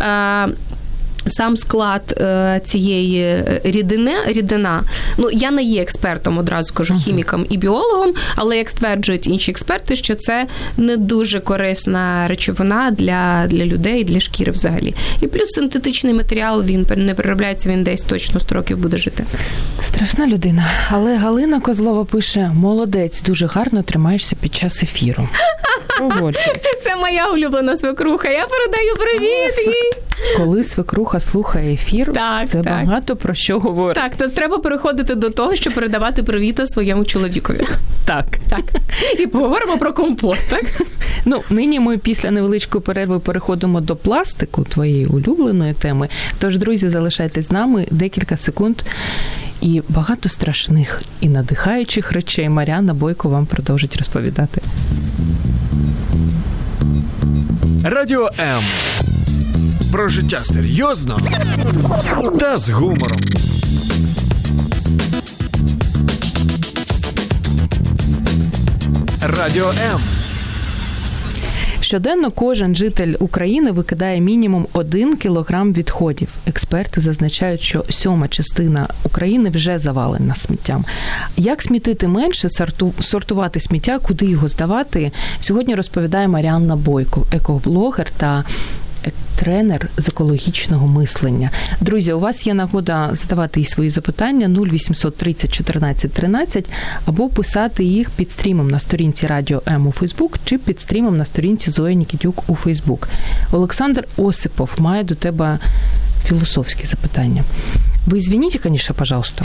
[1.27, 4.84] сам склад е, цієї е, рідини, рідина.
[5.17, 9.95] Ну я не є експертом, одразу кажу хіміком і біологом, але як стверджують інші експерти,
[9.95, 14.95] що це не дуже корисна речовина для для людей, для шкіри взагалі.
[15.21, 19.25] І плюс синтетичний матеріал він не переробляється, він десь точно 100 років буде жити.
[19.82, 20.65] Страшна людина.
[20.89, 25.29] Але Галина Козлова пише: молодець, дуже гарно тримаєшся під час ефіру.
[26.82, 28.29] Це моя улюблена свекруха.
[28.29, 30.09] Я передаю привіт їй.
[30.38, 32.73] Коли свекруха слухає ефір, так, це так.
[32.73, 33.95] багато про що говорить.
[33.95, 37.62] Так, то треба переходити до того, щоб передавати привіта своєму чоловікові.
[38.05, 38.25] Так.
[38.49, 38.63] Так.
[39.19, 40.65] І поговоримо про компост, так?
[41.25, 46.10] Ну, нині ми після невеличкої перерви переходимо до пластику, твоєї улюбленої теми.
[46.39, 48.75] Тож, друзі, залишайтесь з нами декілька секунд.
[49.62, 54.62] І багато страшних і надихаючих речей Маріана Бойко вам продовжить розповідати.
[57.84, 58.63] Радіо М.
[59.91, 61.19] Про життя серйозно
[62.39, 63.19] та з гумором.
[69.21, 69.99] Радіо М.
[71.82, 76.30] Щоденно кожен житель України викидає мінімум один кілограм відходів.
[76.47, 80.86] Експерти зазначають, що сьома частина України вже завалена сміттям.
[81.38, 82.47] Як смітити менше,
[82.99, 85.12] сортувати сміття, куди його здавати?
[85.39, 88.43] Сьогодні розповідає Маріанна Бойко, екоблогер та
[89.35, 91.51] тренер з екологічного мислення.
[91.81, 96.65] Друзі, у вас є нагода задавати свої запитання 0800 30 14 13
[97.05, 101.25] або писати їх під стрімом на сторінці Радіо М у Фейсбук чи під стрімом на
[101.25, 103.09] сторінці Зоя Нікітюк у Фейсбук.
[103.51, 105.59] Олександр Осипов має до тебе
[106.29, 107.44] філософські запитання.
[108.07, 109.44] Вы извините, конечно, пожалуйста,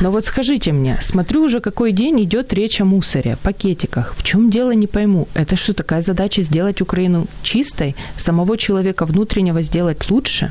[0.00, 4.14] но вот скажите мне, смотрю уже какой день идет речь о мусоре, пакетиках.
[4.18, 5.28] В чем дело, не пойму.
[5.34, 10.50] Это что, такая задача сделать Украину чистой, самого человека внутреннего сделать лучше?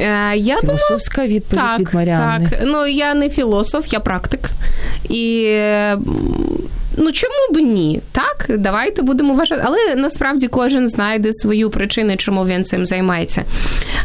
[0.00, 2.48] Е, я Філософська думаю, відповідь так, від Маріани.
[2.50, 4.50] Так, ну я не філософ, я практик.
[5.08, 5.44] І
[6.97, 8.01] ну чому б ні?
[8.11, 9.61] Так, давайте будемо вважати.
[9.65, 13.43] Але насправді кожен знайде свою причину, чому він цим займається.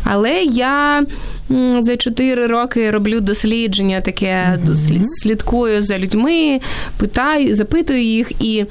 [0.04, 1.04] Але я
[1.80, 5.02] за 4 роки роблю дослідження, таке mm-hmm.
[5.02, 6.60] слідкую за людьми,
[6.96, 8.64] питаю, запитую їх, і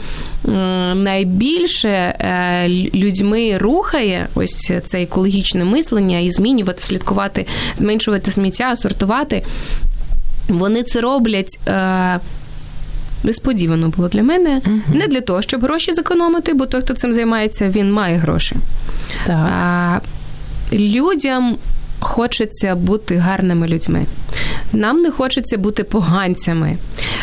[0.95, 9.43] найбільше е, людьми рухає ось це екологічне мислення і змінювати, слідкувати, зменшувати сміття, сортувати.
[10.49, 11.59] Вони це роблять.
[13.23, 14.61] Несподівано було для мене.
[14.65, 18.55] uh Не для того, щоб гроші зекономити, бо той, хто цим займається, він має гроші.
[19.25, 19.49] Так.
[19.51, 19.99] А,
[20.73, 21.57] Людям
[21.99, 24.05] хочеться бути гарними людьми.
[24.73, 26.77] Нам не хочеться бути поганцями.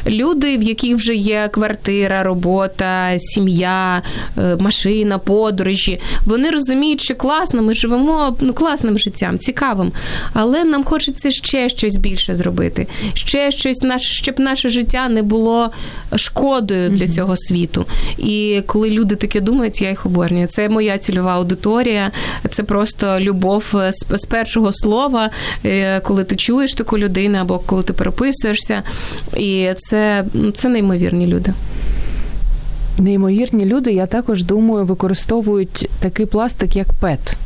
[0.07, 4.03] Люди, в яких вже є квартира, робота, сім'я,
[4.39, 9.93] е, машина, подорожі, вони розуміють, що класно, ми живемо ну, класним життям, цікавим.
[10.33, 15.71] Але нам хочеться ще щось більше зробити, ще щось, щоб наше життя не було
[16.17, 17.85] шкодою для цього світу.
[18.19, 20.47] І коли люди таке думають, я їх обожнюю.
[20.47, 22.11] Це моя цільова аудиторія,
[22.51, 23.75] це просто любов
[24.11, 25.31] з першого слова,
[25.65, 28.83] е, коли ти чуєш таку людину або коли ти переписуєшся.
[29.37, 31.53] І це, ну, це неймовірні люди.
[32.99, 37.37] Неймовірні люди, я також думаю, використовують такий пластик, як ПЕТ.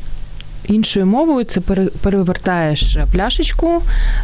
[0.66, 1.60] Іншою мовою це
[2.02, 3.82] перевертаєш пляшечку,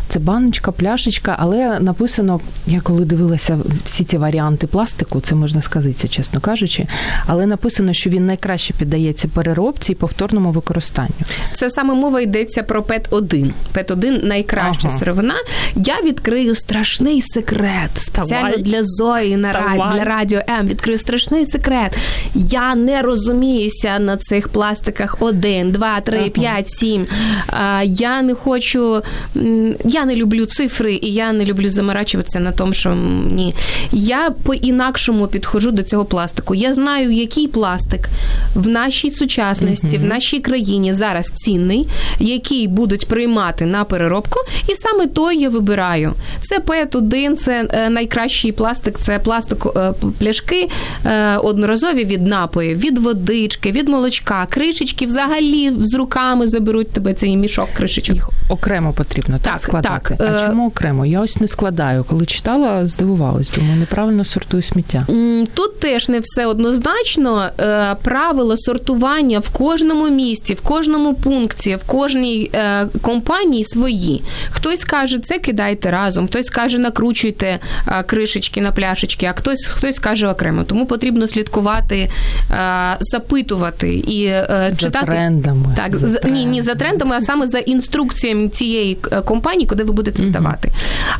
[0.09, 6.09] це баночка, пляшечка, але написано, я коли дивилася всі ці варіанти пластику, це можна сказати,
[6.09, 6.87] чесно кажучи,
[7.27, 11.11] але написано, що він найкраще піддається переробці і повторному використанню.
[11.53, 14.99] Це саме мова йдеться про пет 1 пет 1 найкраща ага.
[14.99, 15.35] сировина.
[15.75, 19.92] Я відкрию страшний секрет спеціально для Зої на Давай.
[19.94, 20.66] для радіо М.
[20.66, 21.96] Відкрию страшний секрет.
[22.35, 27.07] Я не розуміюся на цих пластиках 1, 2, 3, 4, 5, 7.
[27.85, 29.03] Я не хочу,
[29.85, 32.95] я не люблю цифри, і я не люблю заморачуватися на тому, що
[33.31, 33.55] ні.
[33.93, 36.55] Я по-інакшому підходжу до цього пластику.
[36.55, 38.09] Я знаю, який пластик
[38.55, 41.89] в нашій сучасності, в нашій країні зараз цінний,
[42.21, 46.12] який будуть приймати на переробку, і саме той я вибираю.
[46.43, 50.69] Це ПЕТ-1, це е, найкращий пластик, це пластик е, пляшки
[51.05, 57.37] е, одноразові від напоїв, від водички, від молочка, кришечки взагалі з руками заберуть тебе цей
[57.37, 58.16] мішок кришечок.
[58.16, 60.16] Їх окремо потрібно так, так складати.
[60.18, 60.35] Так.
[60.35, 61.07] А чому окремо?
[61.07, 62.05] Я ось не складаю.
[62.05, 65.07] Коли читала, здивувалась, думаю, неправильно сортую сміття.
[65.55, 67.50] Тут теж не все однозначно.
[68.02, 72.50] Правила сортування в кожному місті, в кожному пункті, в кожній
[73.02, 74.22] компанії свої.
[74.50, 77.59] Хтось каже, це кидайте разом, хтось каже, накручуйте
[78.07, 80.64] кришечки на пляшечки, а хтось хтось каже окремо.
[80.64, 82.11] Тому потрібно слідкувати,
[83.00, 85.74] запитувати і е, за читати трендами.
[85.76, 89.92] Так, за ні, ні за трендами, а саме за інструкціями цієї е, компанії, куди ви
[89.92, 90.71] будете здавати.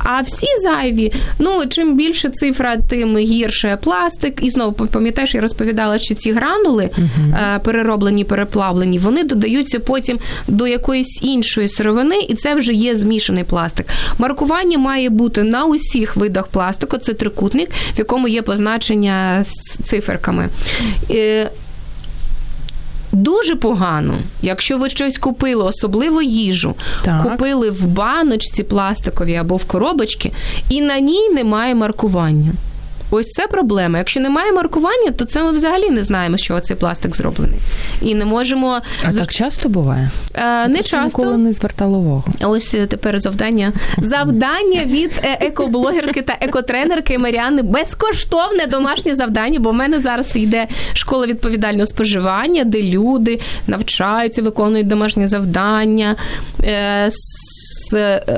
[0.05, 4.43] А всі зайві, ну чим більше цифра, тим гірше пластик.
[4.43, 10.19] І знову пам'ятаєш, я розповідала, що ці гранули uh перероблені, переплавлені, вони додаються потім
[10.49, 13.87] до якоїсь іншої сировини, і це вже є змішаний пластик.
[14.19, 16.99] Маркування має бути на усіх видах пластику.
[16.99, 20.49] Це трикутник, в якому є позначення з циферками.
[23.17, 26.75] Дуже погано, якщо ви щось купили, особливо їжу,
[27.05, 27.23] так.
[27.23, 30.33] купили в баночці пластикові або в коробочці,
[30.69, 32.53] і на ній немає маркування.
[33.11, 33.99] Ось це проблема.
[33.99, 37.59] Якщо немає маркування, то це ми взагалі не знаємо, що цей пластик зроблений.
[38.03, 38.81] І не можемо.
[39.05, 40.11] А так часто буває?
[40.35, 41.05] А, не часто.
[41.05, 42.25] ніколи не звертала увагу.
[42.45, 43.73] Ось е, тепер завдання.
[43.99, 50.67] Завдання від е, екоблогерки та екотренерки Маріани безкоштовне домашнє завдання, бо в мене зараз йде
[50.95, 56.17] школа відповідального споживання, де люди навчаються, виконують домашнє завдання,
[56.65, 57.09] е,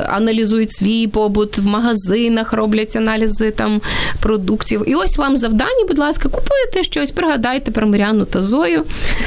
[0.09, 3.81] аналізують свій побут в магазинах, роблять аналізи там
[4.21, 4.85] продуктів продуктів.
[4.87, 8.85] І ось вам завдання, будь ласка, купуєте щось, пригадайте про Миряну та Зою,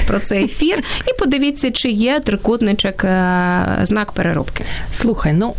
[0.07, 4.65] про цей ефір, і подивіться, чи є трикутничок е, знак переробки.
[4.91, 5.53] Слухай, ну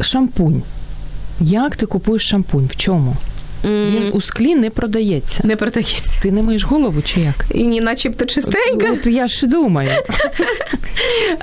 [0.00, 0.62] шампунь.
[1.40, 2.66] Як ти купуєш шампунь?
[2.66, 3.16] В чому?
[3.64, 5.46] Він у склі не продається.
[5.46, 6.20] Не продається.
[6.22, 7.44] Ти не маєш голову чи як?
[7.54, 8.92] І ні, начебто чистенька.
[8.92, 9.90] От я ж думаю.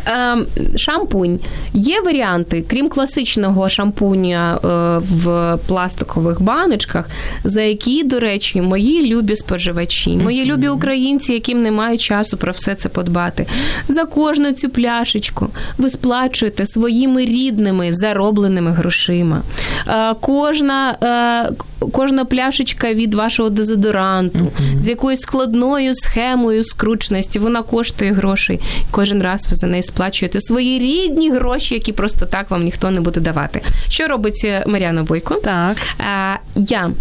[0.05, 1.39] Ем, шампунь.
[1.73, 4.67] Є варіанти, крім класичного шампуня е,
[5.09, 7.09] в пластикових баночках,
[7.43, 12.51] за які, до речі, мої любі споживачі, мої любі українці, яким не мають часу про
[12.51, 13.45] все це подбати.
[13.87, 19.41] За кожну цю пляшечку ви сплачуєте своїми рідними заробленими грошима.
[19.87, 24.79] Е, кожна е, кожна пляшечка від вашого дезодоранту mm-hmm.
[24.79, 28.59] з якоюсь складною схемою скручності, вона коштує грошей.
[28.91, 33.01] Кожен раз ви за неї сплачуєте свої рідні гроші, які просто так вам ніхто не
[33.01, 33.61] буде давати.
[33.89, 35.35] Що робить е, Мар'яна Бойко?
[35.35, 35.77] Так.
[35.99, 36.91] А, Я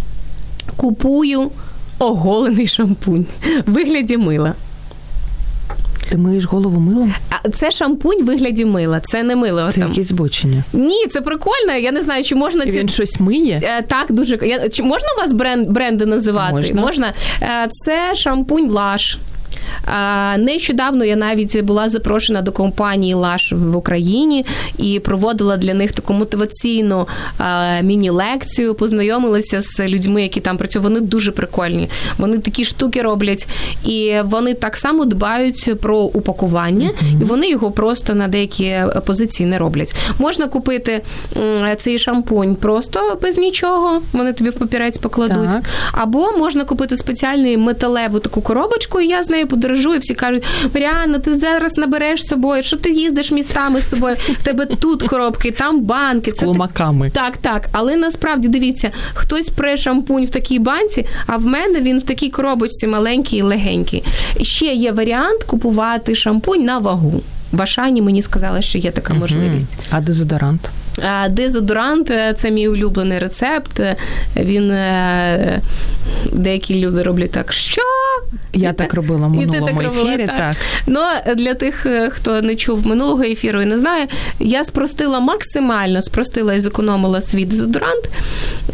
[0.76, 1.50] купую
[1.98, 3.26] оголений шампунь
[3.66, 4.54] в вигляді мила.
[6.08, 7.14] Ти миєш голову милом?
[7.30, 9.00] А це шампунь в вигляді мила.
[9.00, 9.70] Це не мило.
[9.70, 10.64] Це якісь збочення.
[10.72, 11.72] Ні, це прикольно.
[11.72, 12.78] Я не знаю, чи можна І ці...
[12.78, 13.60] Він щось миє?
[13.64, 14.68] Е, так, дуже Я...
[14.68, 16.52] Чи можна у вас бренд бренди називати?
[16.54, 16.80] Можна.
[16.80, 17.12] можна?
[17.42, 19.18] Е, це шампунь Лаш.
[20.38, 24.46] Нещодавно я навіть була запрошена до компанії Лаш в Україні
[24.78, 27.08] і проводила для них таку мотиваційну
[27.82, 28.74] міні-лекцію.
[28.74, 30.84] Познайомилася з людьми, які там працюють.
[30.84, 31.88] Вони дуже прикольні.
[32.18, 33.48] Вони такі штуки роблять,
[33.84, 38.76] і вони так само дбають про упакування, і вони його просто на деякі
[39.06, 39.94] позиції не роблять.
[40.18, 41.02] Можна купити
[41.78, 44.02] цей шампунь просто без нічого.
[44.12, 45.62] Вони тобі в папірець покладуть, так.
[45.92, 49.00] або можна купити спеціальний металеву таку коробочку.
[49.00, 50.44] і Я з нею подорожую, всі кажуть,
[50.74, 55.02] Маріанна, ти зараз набереш з собою, що ти їздиш містами з собою, в тебе тут
[55.02, 56.30] коробки, там банки.
[56.30, 57.10] З клумаками.
[57.10, 57.68] Так, так.
[57.72, 62.30] Але насправді дивіться, хтось пре шампунь в такій банці, а в мене він в такій
[62.30, 64.04] коробочці маленький і легенький.
[64.42, 67.22] Ще є варіант купувати шампунь на вагу.
[67.52, 69.88] В Ашані мені сказали, що є така можливість.
[69.90, 70.60] А дезодорант?
[71.30, 73.80] Дезодорант це мій улюблений рецепт.
[74.36, 75.60] Він е,
[76.32, 77.82] деякі люди роблять так, що
[78.52, 80.26] я так робила в минулому ефірі.
[80.26, 80.36] Так.
[80.36, 80.56] так.
[80.86, 81.00] Ну
[81.36, 84.08] для тих, е, хто не чув минулого ефіру і не знає,
[84.40, 88.08] я спростила максимально, спростила і зекономила свій дезодорант.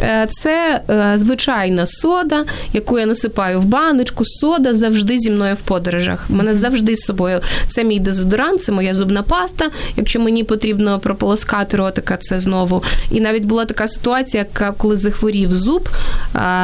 [0.01, 0.81] Е, це
[1.15, 4.25] звичайна сода, яку я насипаю в баночку.
[4.25, 6.27] Сода завжди зі мною в подорожах.
[6.31, 7.41] У мене завжди з собою.
[7.67, 9.71] Це мій дезодорант, це моя зубна паста.
[9.97, 12.83] Якщо мені потрібно прополоскати ротика це знову.
[13.11, 14.47] І навіть була така ситуація,
[14.79, 15.89] коли захворів зуб.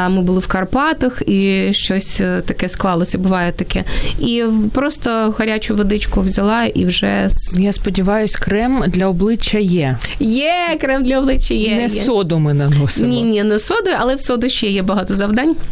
[0.08, 1.22] Ми були в Карпатах.
[1.26, 3.84] і щось е, таке склалося, буває таке.
[4.18, 7.28] І просто гарячу водичку взяла і вже.
[7.58, 9.96] Я сподіваюся, крем для обличчя є.
[10.20, 11.76] Є, крем для обличчя є.
[11.76, 11.88] Не є.
[11.88, 13.12] соду ми наносимо.
[13.12, 15.56] Ні, ні, не соду, але в соду ще є багато завдань.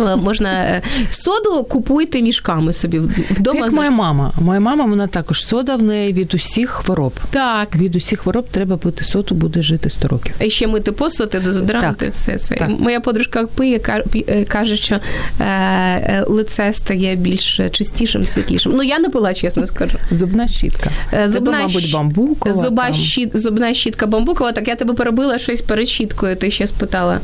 [0.00, 2.98] Е, Можна соду купуйте мішками собі
[3.30, 3.60] вдома.
[3.60, 4.32] Як моя мама.
[4.40, 7.12] Моя мама, вона також сода в неї від усіх хвороб.
[7.30, 7.76] Так.
[7.76, 10.34] Від усіх хвороб треба пити соду, буде жити 100 років.
[10.40, 12.14] І ще мити посуд, і дезодоранти, Так.
[12.14, 12.54] все це.
[12.54, 12.68] Так.
[12.78, 13.80] Моя подружка пиє,
[14.28, 18.72] е, каже, що е, е, лице стає більш чистішим, світлішим.
[18.76, 19.98] Ну, я не пила, чесно скажу.
[20.10, 20.90] Зубна щітка.
[21.26, 22.54] Зубна Тебе, мабуть, бамбукова.
[22.54, 27.20] Зуба щіт, зубна щітка бамбукова, так я тебе перебила щось перед щіткою, ти ще спитала.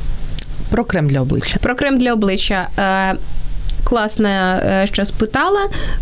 [0.71, 1.59] Про крем для обличчя.
[1.59, 2.69] Про крем для обличчя.
[3.85, 5.61] Класне, е, що спитала.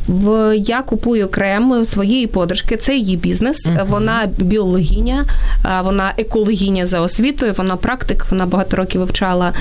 [0.08, 2.76] В я купую крем своєї подружки.
[2.76, 3.66] Це її бізнес.
[3.66, 3.86] Мгм.
[3.86, 5.24] Вона біологиня,
[5.84, 7.54] вона екологиня за освітою.
[7.56, 8.26] Вона практик.
[8.30, 9.52] Вона багато років вивчала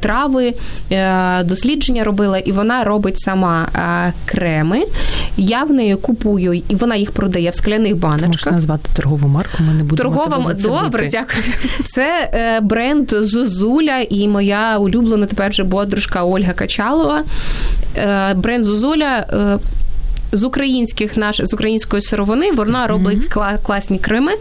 [0.00, 0.54] трави,
[0.92, 3.68] е, дослідження робила, і вона робить сама
[4.26, 4.82] креми.
[5.36, 8.52] Я в неї купую, і вона їх продає в скляних баночках.
[8.52, 11.42] назвати торгову марку, ми не будемо Торгова добре, дякую.
[11.84, 17.24] Це е, бренд Зозуля і моя улюблена тепер вже подружка Ольга Качалова.
[17.96, 19.26] Е, бренд Зозуля.
[19.32, 19.58] Е,
[20.32, 24.32] з українських наш з української сировини вона робить кла- класні креми.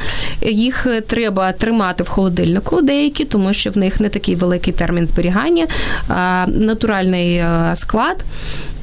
[0.41, 5.07] Їх е, треба тримати в холодильнику деякі, тому що в них не такий великий термін
[5.07, 5.67] зберігання,
[6.07, 7.43] а натуральний
[7.75, 8.17] склад.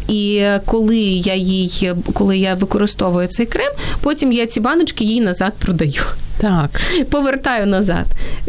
[0.09, 3.73] І коли я їй, коли я використовую цей крем,
[4.03, 6.03] потім я ці баночки їй назад продаю
[6.41, 6.81] Так.
[7.11, 8.07] повертаю назад.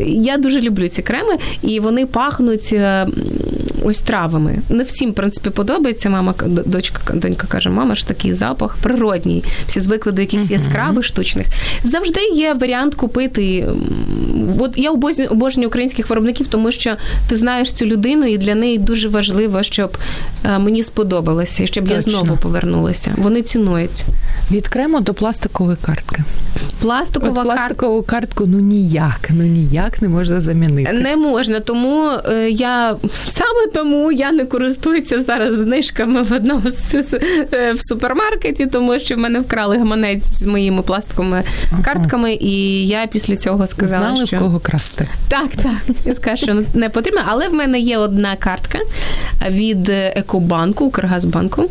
[0.07, 2.75] Я дуже люблю ці креми, і вони пахнуть
[3.81, 4.59] ось травами.
[4.69, 6.09] Не всім, в принципі, подобається.
[6.09, 6.33] Мама
[6.65, 9.43] дочка, донька каже, мама ж такий запах природній.
[9.67, 11.47] Всі звикли до якихось яскравих штучних.
[11.83, 13.67] Завжди є варіант купити.
[14.59, 16.95] От я обожнюю, обожнюю українських виробників, тому що
[17.29, 19.97] ти знаєш цю людину, і для неї дуже важливо, щоб
[20.45, 23.13] е, мені сподобалося, щоб я знову повернулася.
[23.17, 24.05] Вони цінують.
[24.51, 26.23] Від крему до пластикової картки.
[26.81, 30.93] Пластикова От пластикову картку ну ніяк, ну ніяк не можна замінити.
[30.93, 36.95] Не можна, тому е, я саме тому я не користуюся зараз знижками в одному з
[37.53, 41.43] е, в супермаркеті, тому що в мене вкрали гаманець з моїми пластиковими
[41.83, 45.07] картками, і я після цього сказала, Знали, що в кого красти.
[45.29, 45.95] так, так.
[46.05, 47.21] Я скажу, що не потрібно.
[47.25, 48.79] Але в мене є одна картка
[49.49, 51.69] від Екобанку, Укргазбанку.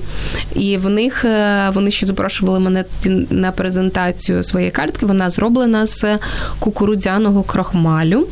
[0.55, 2.85] І в них е, вони ще запрошували мене
[3.31, 5.07] на презентацію своєї картки.
[5.07, 6.19] Вона зроблена з
[6.59, 8.27] кукурудзяного крохмалю.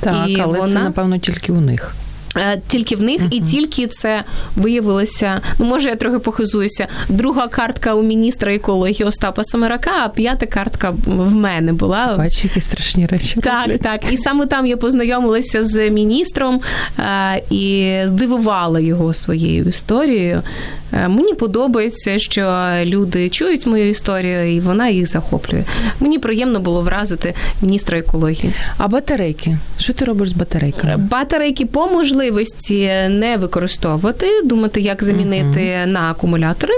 [0.00, 1.94] Так, І але це, напевно, тільки у них.
[2.38, 4.24] Е, Тільки в них, і тільки це
[4.56, 5.40] виявилося.
[5.58, 6.86] Ну, може, я трохи похизуюся.
[7.08, 12.14] Друга картка у міністра екології Остапа Самарака, а п'ята картка в мене була.
[12.18, 13.40] Бачиш, які страшні речі.
[13.40, 13.80] Так, роблять.
[13.82, 14.12] так.
[14.12, 16.60] І саме там я познайомилася з міністром
[16.98, 20.42] е, і здивувала його своєю історією.
[20.92, 25.64] Е, Мені подобається, що люди чують мою історію, і вона їх захоплює.
[26.00, 28.52] Мені приємно було вразити міністра екології.
[28.78, 29.58] А батарейки?
[29.78, 30.96] Що ти робиш з батарейками?
[30.96, 32.27] Батарейки по можливості
[33.08, 36.74] не використовувати, думати, як замінити на акумулятори.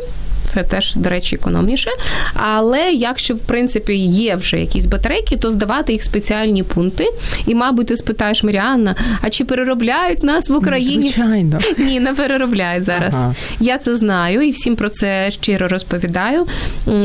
[0.54, 1.90] Це теж, до речі, економніше.
[2.34, 7.04] Але якщо, в принципі, є вже якісь батарейки, то здавати їх спеціальні пункти.
[7.46, 11.08] І, мабуть, ти спитаєш Маріанна, а чи переробляють нас в Україні?
[11.08, 11.58] Звичайно.
[11.78, 13.14] Ні, не переробляють зараз.
[13.14, 13.34] Ага.
[13.60, 16.46] Я це знаю і всім про це щиро розповідаю.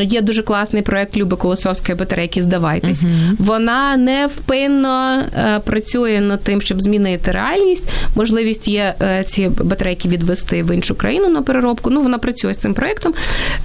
[0.02, 3.06] Є дуже класний проект Люби Колосовської батарейки Здавайтесь.
[3.40, 7.90] Вона невпинно е, працює над тим, щоб змінити реальність.
[8.16, 11.90] Можливість є е, ці батарейки відвести в іншу країну на переробку.
[11.90, 13.14] Ну, вона працює з цим проектом.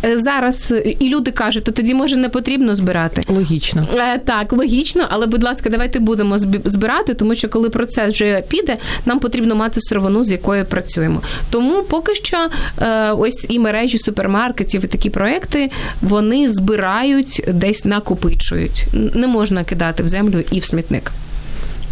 [0.04, 3.22] Е, Зараз і люди кажуть, то тоді може не потрібно збирати.
[3.28, 3.86] Логічно.
[3.94, 8.76] Е, Так, логічно, але будь ласка, давайте будемо збирати, тому що коли процес вже піде,
[9.06, 11.22] нам потрібно мати сировину, з якою працюємо.
[11.50, 12.36] Тому поки що
[12.82, 15.70] е, ось і мережі супермаркетів, і такі проекти
[16.02, 18.86] вони збирають десь накопичують.
[18.92, 21.10] Не можна кидати в землю і в смітник.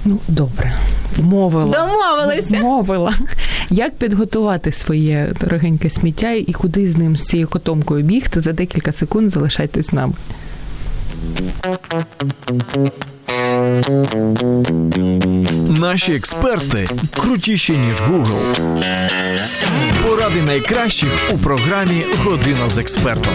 [0.05, 0.79] Ну, добре.
[1.16, 1.79] Вмовила.
[1.79, 2.59] Домовилися.
[2.59, 3.14] Вмовила.
[3.71, 8.93] Як підготувати своє дорогеньке сміття і куди з ним з цією котомкою бігти за декілька
[8.93, 10.14] секунд залишайтесь з нами.
[15.69, 18.83] Наші експерти крутіші ніж Google.
[20.03, 23.35] Поради найкращих у програмі Година з експертом.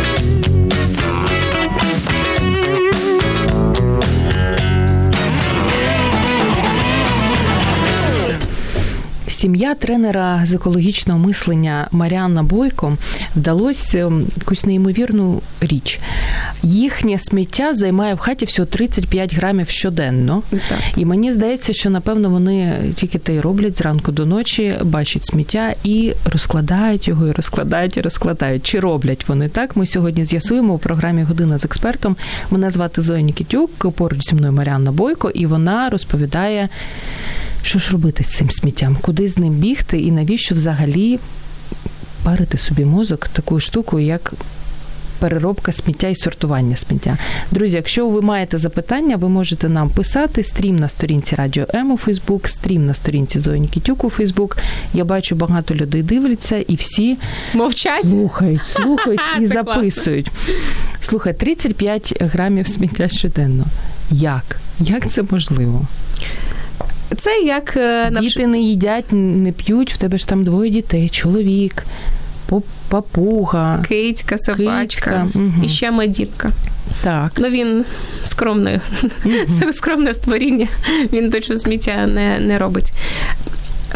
[9.43, 12.97] Сім'я тренера з екологічного мислення Маріанна Бойко
[13.35, 15.99] вдалося ем, якусь неймовірну річ.
[16.63, 20.43] Їхнє сміття займає в хаті всього 35 грамів щоденно.
[20.51, 20.77] Так.
[20.97, 25.73] І мені здається, що напевно вони тільки те й роблять зранку до ночі, бачать сміття
[25.83, 28.63] і розкладають його, і розкладають, і розкладають.
[28.63, 29.75] Чи роблять вони так?
[29.75, 32.15] Ми сьогодні з'ясуємо у програмі Година з експертом.
[32.51, 36.69] Мене звати Зоя Нікітюк, поруч зі мною Маріанна Бойко, і вона розповідає.
[37.63, 38.97] Що ж робити з цим сміттям?
[39.01, 41.19] Куди з ним бігти і навіщо взагалі
[42.23, 44.33] парити собі мозок такою штукою, як
[45.19, 47.17] переробка сміття і сортування сміття.
[47.51, 51.97] Друзі, якщо ви маєте запитання, ви можете нам писати стрім на сторінці Радіо М у
[51.97, 54.57] Фейсбук, стрім на сторінці Зої Нікітюк у Фейсбук.
[54.93, 57.17] Я бачу, багато людей дивляться і всі
[57.53, 60.31] мовчать, слухають, слухають і записують.
[61.01, 63.65] Слухай, 35 грамів сміття щоденно.
[64.11, 64.59] Як?
[64.79, 65.87] Як це можливо?
[67.17, 69.93] Це як е, діти не їдять, не п'ють.
[69.93, 71.85] В тебе ж там двоє дітей, чоловік,
[72.89, 75.51] папуга, кицька, собачка угу.
[75.63, 76.49] і ще мадітка.
[77.03, 77.31] Так.
[77.37, 77.85] Ну він
[78.25, 78.81] скромне,
[79.25, 80.67] mm скромне створіння,
[81.13, 82.93] він точно сміття не, не робить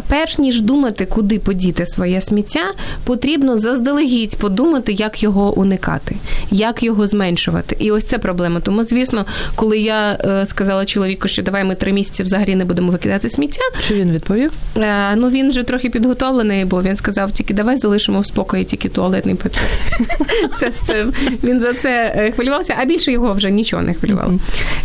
[0.08, 2.64] перш ніж думати, куди подіти своє сміття,
[3.04, 6.16] потрібно заздалегідь подумати, як його уникати,
[6.52, 7.78] як його зменшувати.
[7.80, 8.60] І ось це проблема.
[8.60, 9.26] Тому, звісно,
[9.56, 13.62] коли я е, сказала чоловіку, що давай ми три місяці взагалі не будемо викидати сміття.
[13.80, 14.52] Що він відповів?
[14.78, 18.90] Е, ну він вже трохи підготовлений, бо він сказав: тільки давай залишимо в спокої тільки
[18.90, 19.62] туалетний папір.
[20.60, 21.06] Це, це
[21.44, 24.40] він за це е, хвилювався, а більше його вже нічого не хвилювало.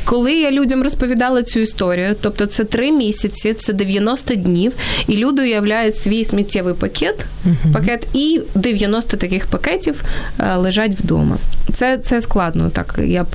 [0.04, 4.72] Коли я людям розповідала цю історію, тобто це три місяці, це 90 днів
[5.08, 7.72] і люди уявляють свій сміттєвий пакет, uh-huh.
[7.72, 10.02] пакет, і 90 таких пакетів
[10.38, 11.36] е, лежать вдома.
[11.72, 13.28] Це це складно, так я б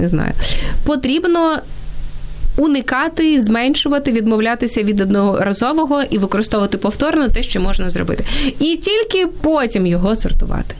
[0.00, 0.32] не знаю.
[0.84, 1.58] Потрібно.
[2.56, 8.24] Уникати, зменшувати, відмовлятися від одноразового і використовувати повторно те, що можна зробити,
[8.58, 10.74] і тільки потім його сортувати.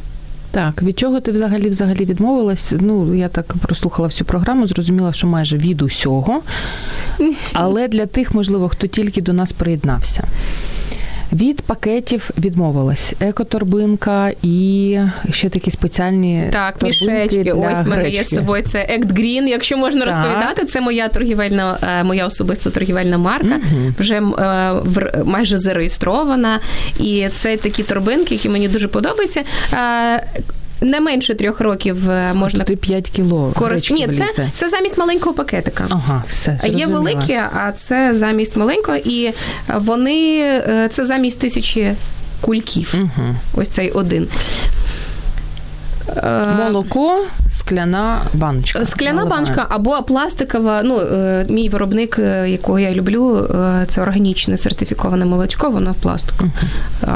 [0.52, 2.74] Так, від чого ти взагалі взагалі відмовилась?
[2.80, 6.42] Ну, я так прослухала всю програму, зрозуміла, що майже від усього.
[7.52, 10.24] Але для тих, можливо, хто тільки до нас приєднався.
[11.32, 14.98] Від пакетів відмовилась екоторбинка і
[15.30, 17.42] ще такі спеціальні так, мішечки.
[17.42, 18.62] Для Ось в мене є з собою.
[18.62, 20.08] Це Act Green, Якщо можна так.
[20.08, 23.94] розповідати, це моя торгівельна, е, моя особиста торгівельна марка, угу.
[23.98, 26.60] вже е, майже зареєстрована.
[27.00, 29.42] І це такі торбинки, які мені дуже подобаються.
[30.82, 33.52] Не менше трьох років е, можна Ти 5 кіло.
[33.58, 33.90] Коротч...
[33.90, 35.86] Ні, це це замість маленького пакетика.
[35.90, 36.58] Ага, все.
[36.64, 39.32] Є великі, а це замість маленького, і
[39.74, 41.94] вони е, це замість тисячі
[42.40, 42.94] кульків.
[42.94, 43.36] Угу.
[43.54, 44.28] Ось цей один.
[46.16, 48.86] Е, Молоко, скляна баночка.
[48.86, 50.82] Скляна баночка або пластикова.
[50.82, 51.00] Ну,
[51.48, 53.48] мій виробник, якого я люблю,
[53.88, 56.44] це органічне сертифіковане молочко, воно в пластику.
[56.44, 57.10] Угу.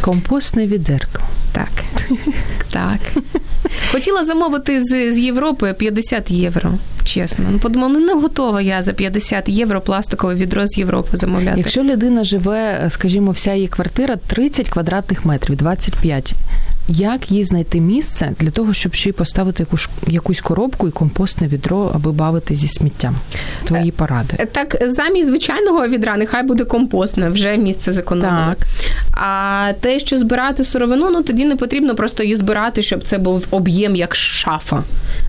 [0.00, 1.22] Компостне відерко.
[1.52, 1.68] Так.
[2.72, 3.00] Так.
[3.92, 6.72] Хотіла замовити з з Європи 50 євро.
[7.04, 7.44] Чесно.
[7.50, 11.58] Ну, подумала, ну не готова я за 50 євро пластикове відро з Європи замовляти.
[11.58, 16.34] Якщо людина живе, скажімо, вся її квартира 30 квадратних метрів, 25
[16.90, 21.46] як їй знайти місце для того, щоб ще й поставити якусь, якусь коробку і компостне
[21.46, 23.14] відро, аби бавити зі сміттям?
[23.64, 24.46] Твої е, поради.
[24.52, 28.54] Так, замість звичайного відра, нехай буде компостне, вже місце зекономили.
[28.58, 28.68] Так.
[29.12, 33.46] А те, що збирати сировину, ну тоді не потрібно просто її збирати, щоб це був
[33.50, 34.82] об'єм як шафа.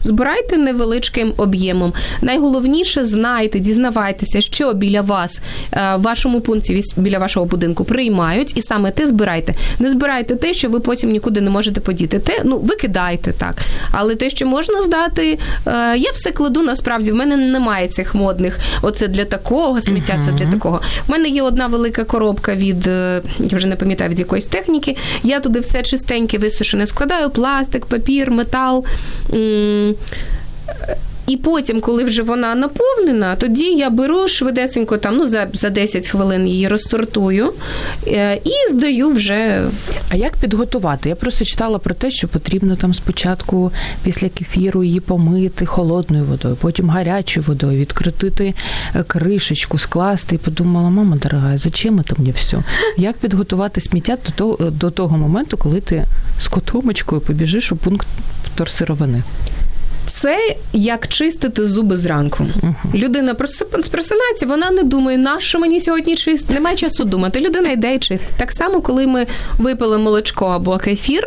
[0.04, 1.94] Збирайте невеличким об'ємом.
[2.22, 5.42] Найголовніше знайте, дізнавайтеся, що біля вас
[5.72, 9.56] е, в вашому пункті біля вашого будинку приймають, і саме те збирайте.
[9.80, 12.20] Не збирайте те, що ви потім нікуди не можете подіти.
[12.20, 13.56] Те, ну викидайте так.
[13.92, 17.12] Але те, що можна здати, е, я все кладу насправді.
[17.12, 18.60] В мене немає цих модних.
[18.82, 20.82] Оце для такого сміття, це для такого.
[21.08, 24.98] У мене є одна велика коробка від е, я вже не пам'ятаю від якоїсь техніки.
[25.24, 28.86] Я туди все чистеньке висушене складаю: пластик, папір, метал.
[31.32, 36.08] І потім, коли вже вона наповнена, тоді я беру швидесенько там, ну за за 10
[36.08, 37.54] хвилин її розсортую
[38.08, 39.64] е, і здаю вже.
[40.10, 41.10] А як підготувати?
[41.10, 43.72] Я просто читала про те, що потрібно там спочатку
[44.04, 48.54] після кефіру її помити холодною водою, потім гарячою водою, відкрутити
[48.96, 52.58] е, кришечку, скласти і подумала, мама дорога, зачем це мені все?
[52.98, 56.06] Як підготувати сміття до того, до того моменту, коли ти
[56.40, 58.08] з котомочкою побіжиш у пункт
[58.46, 59.24] вторсировини?
[60.12, 62.44] Це як чистити зуби зранку.
[62.44, 62.96] Uh-huh.
[62.96, 63.34] Людина
[63.92, 66.54] просинається, вона не думає, на що мені сьогодні чистити.
[66.54, 67.40] Немає часу думати.
[67.40, 68.30] Людина йде і чистить.
[68.38, 71.24] Так само, коли ми випили молочко або кефір,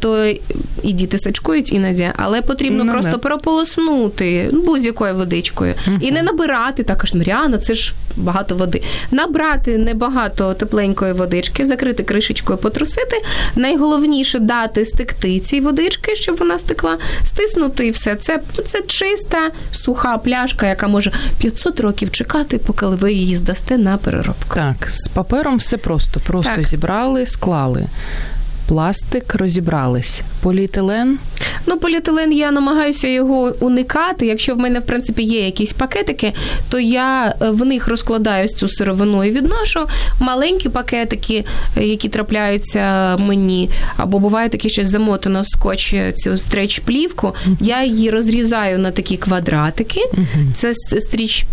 [0.00, 0.26] то
[0.82, 3.18] і діти сачкують іноді, але потрібно ну, просто не.
[3.18, 8.82] прополоснути будь-якою водичкою uh і не набирати також Маріана, це ж багато води.
[9.10, 13.16] Набрати небагато тепленької водички, закрити кришечкою, потрусити.
[13.56, 18.16] Найголовніше дати стекти цій водички, щоб вона стекла, стиснути і все.
[18.16, 23.96] Це це чиста суха пляшка, яка може 500 років чекати, поки ви її здасте на
[23.96, 24.54] переробку.
[24.54, 26.20] Так, з папером все просто.
[26.20, 26.68] Просто так.
[26.68, 27.86] зібрали, склали
[28.72, 30.22] пластик розібрались.
[30.42, 31.18] Поліетилен?
[31.66, 34.26] Ну, поліетилен я намагаюся його уникати.
[34.26, 36.32] Якщо в мене, в принципі, є якісь пакетики,
[36.70, 39.80] то я е, в них розкладаю цю сировину і відношу
[40.20, 41.44] маленькі пакетики,
[41.76, 47.26] е, які трапляються мені, або буває таке, що замотано в скотч е, цю стріч-плівку.
[47.26, 47.56] Uh-huh.
[47.60, 50.00] Я її розрізаю на такі квадратики.
[50.54, 51.44] Це стріч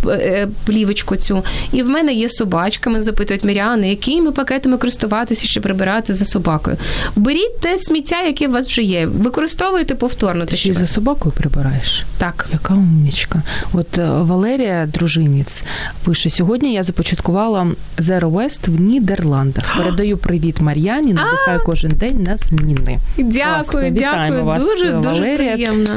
[0.65, 1.43] плівочку цю.
[1.71, 2.89] І в мене є собачка.
[2.89, 6.77] Мене запитують Міріани, якими пакетами користуватися, щоб прибирати за собакою.
[7.15, 9.05] Беріть те сміття, яке у вас вже є.
[9.05, 10.45] Використовуйте повторно.
[10.45, 12.05] Ти ще за собакою прибираєш?
[12.17, 12.47] Так.
[12.53, 13.41] Яка умнічка.
[13.73, 15.63] От е, Валерія Дружинець
[16.03, 19.77] пише: сьогодні я започаткувала Zero West в Нідерландах.
[19.77, 22.99] Передаю привіт Мар'яні, надихаю кожен день на зміни.
[23.17, 24.45] Дякую, дякую.
[24.45, 25.89] Вас, дуже дуже приємно.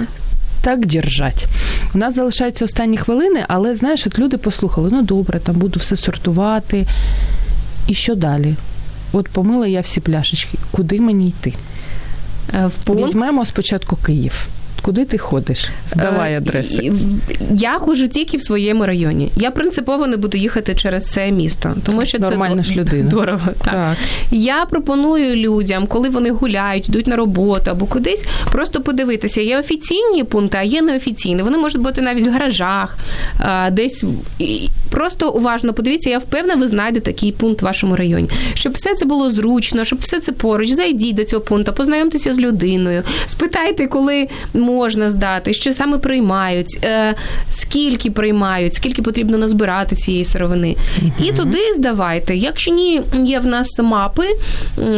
[0.62, 1.46] Так держать.
[1.94, 5.96] У нас залишаються останні хвилини, але знаєш, от люди послухали: ну добре, там буду все
[5.96, 6.86] сортувати.
[7.86, 8.54] І що далі?
[9.12, 10.58] От помила я всі пляшечки.
[10.70, 11.54] Куди мені йти?
[12.54, 12.94] Е, в?
[12.94, 14.46] Візьмемо спочатку Київ.
[14.82, 15.70] Куди ти ходиш?
[15.88, 16.92] Здавай е, адреси.
[17.50, 19.30] Я ходжу тільки в своєму районі.
[19.36, 23.10] Я принципово не буду їхати через це місто, тому що Нормальна це ж людина.
[23.10, 23.48] дорого.
[23.64, 23.72] Так.
[23.74, 23.96] так.
[24.30, 29.40] Я пропоную людям, коли вони гуляють, йдуть на роботу або кудись, просто подивитися.
[29.40, 31.42] Є офіційні пункти, а є неофіційні.
[31.42, 32.98] Вони можуть бути навіть в гаражах,
[33.72, 34.04] десь
[34.90, 36.10] просто уважно подивіться.
[36.10, 39.98] Я впевнена, ви знайдете такий пункт в вашому районі, щоб все це було зручно, щоб
[39.98, 40.70] все це поруч.
[40.70, 44.28] Зайдіть до цього пункту, познайомтеся з людиною, спитайте, коли
[44.72, 47.14] можна здати, що саме приймають, е,
[47.50, 50.76] скільки приймають, скільки потрібно назбирати цієї сировини.
[51.18, 52.36] І туди здавайте.
[52.36, 54.26] Якщо ні, є в нас мапи,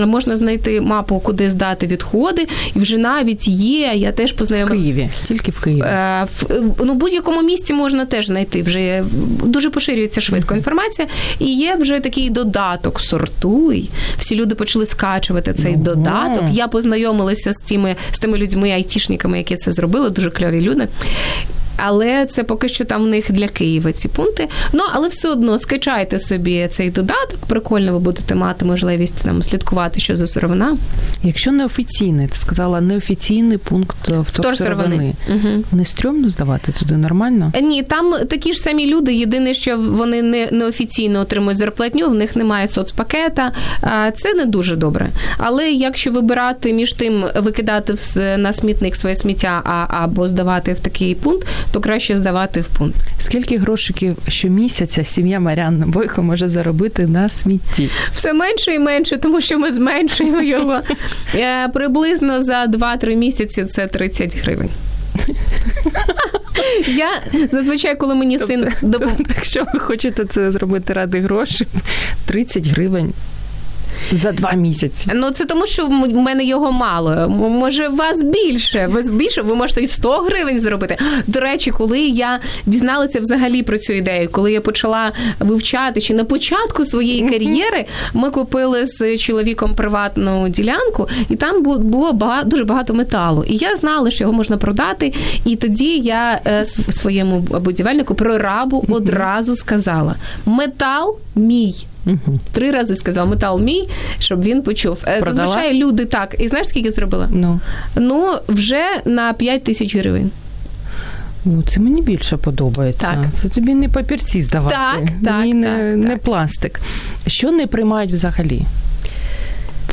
[0.07, 3.93] можна знайти мапу, куди здати відходи, і вже навіть є.
[3.95, 4.81] Я теж познайомилася.
[4.81, 5.81] В Києві, тільки в Києві.
[5.81, 8.63] Е, в ну, будь-якому місці можна теж знайти.
[8.63, 9.05] Вже
[9.45, 11.09] дуже поширюється швидко інформація.
[11.39, 13.91] І є вже такий додаток сортуй.
[14.19, 16.45] Всі люди почали скачувати цей uh додаток.
[16.53, 20.89] Я познайомилася з тими з тими людьми, айтішниками, які це зробили, дуже кльові люди.
[21.77, 24.49] Але це поки що там в них для Києва ці пункти.
[24.73, 27.39] Ну але все одно скачайте собі цей додаток.
[27.47, 30.77] Прикольно, ви будете мати можливість там слідкувати, що за сировина.
[31.23, 35.15] Якщо неофіційний, ти сказала неофіційний пункт вторсировини.
[35.29, 35.65] Угу.
[35.73, 37.53] Не стрьомно здавати туди нормально?
[37.55, 39.15] Е, ні, там такі ж самі люди.
[39.15, 43.53] Єдине, що вони не неофіційно отримують зарплатню, в них немає соцпакета.
[44.15, 45.09] Це не дуже добре.
[45.39, 47.95] Але якщо вибирати між тим, викидати
[48.37, 52.97] на смітник своє сміття або здавати в такий пункт то краще здавати в пункт.
[53.19, 57.91] Скільки грошиків щомісяця сім'я Маріанна Бойко може заробити на смітті?
[58.15, 60.81] Все менше і менше, тому що ми зменшуємо його.
[61.35, 64.69] Е, приблизно за 2-3 місяці це 30 гривень.
[66.89, 69.17] Я зазвичай, коли мені син допомагає.
[69.19, 71.67] Тобто, якщо ви хочете це зробити ради грошей,
[72.27, 73.13] 30 гривень
[74.13, 75.11] за два місяці.
[75.15, 77.29] Ну це тому, що в мене його мало.
[77.29, 78.89] Може, вас більше.
[78.91, 80.97] Ви більше, ви можете і 100 гривень зробити.
[81.27, 86.25] До речі, коли я дізналася взагалі про цю ідею, коли я почала вивчати чи на
[86.25, 87.85] початку своєї кар'єри,
[88.15, 93.45] ми купили з чоловіком приватну ділянку, і там було багато дуже багато металу.
[93.49, 95.13] І я знала, що його можна продати.
[95.45, 100.15] І тоді я е, своєму будівельнику прорабу одразу сказала:
[100.47, 101.75] метал мій.
[102.07, 102.39] Угу.
[102.53, 103.89] Три рази сказав метал мій,
[104.19, 104.99] щоб він почув.
[105.07, 105.49] Е, Продала?
[105.49, 106.37] Зазвичай люди так.
[106.39, 107.29] І знаєш, скільки зробила?
[107.33, 107.61] Ну,
[107.97, 110.31] ну вже на 5 тисяч гривень.
[111.47, 113.07] О, це мені більше подобається.
[113.07, 113.25] Так.
[113.35, 116.81] Це тобі не папірці здавати, так, так, і не, так, не пластик.
[117.27, 118.63] Що не приймають взагалі?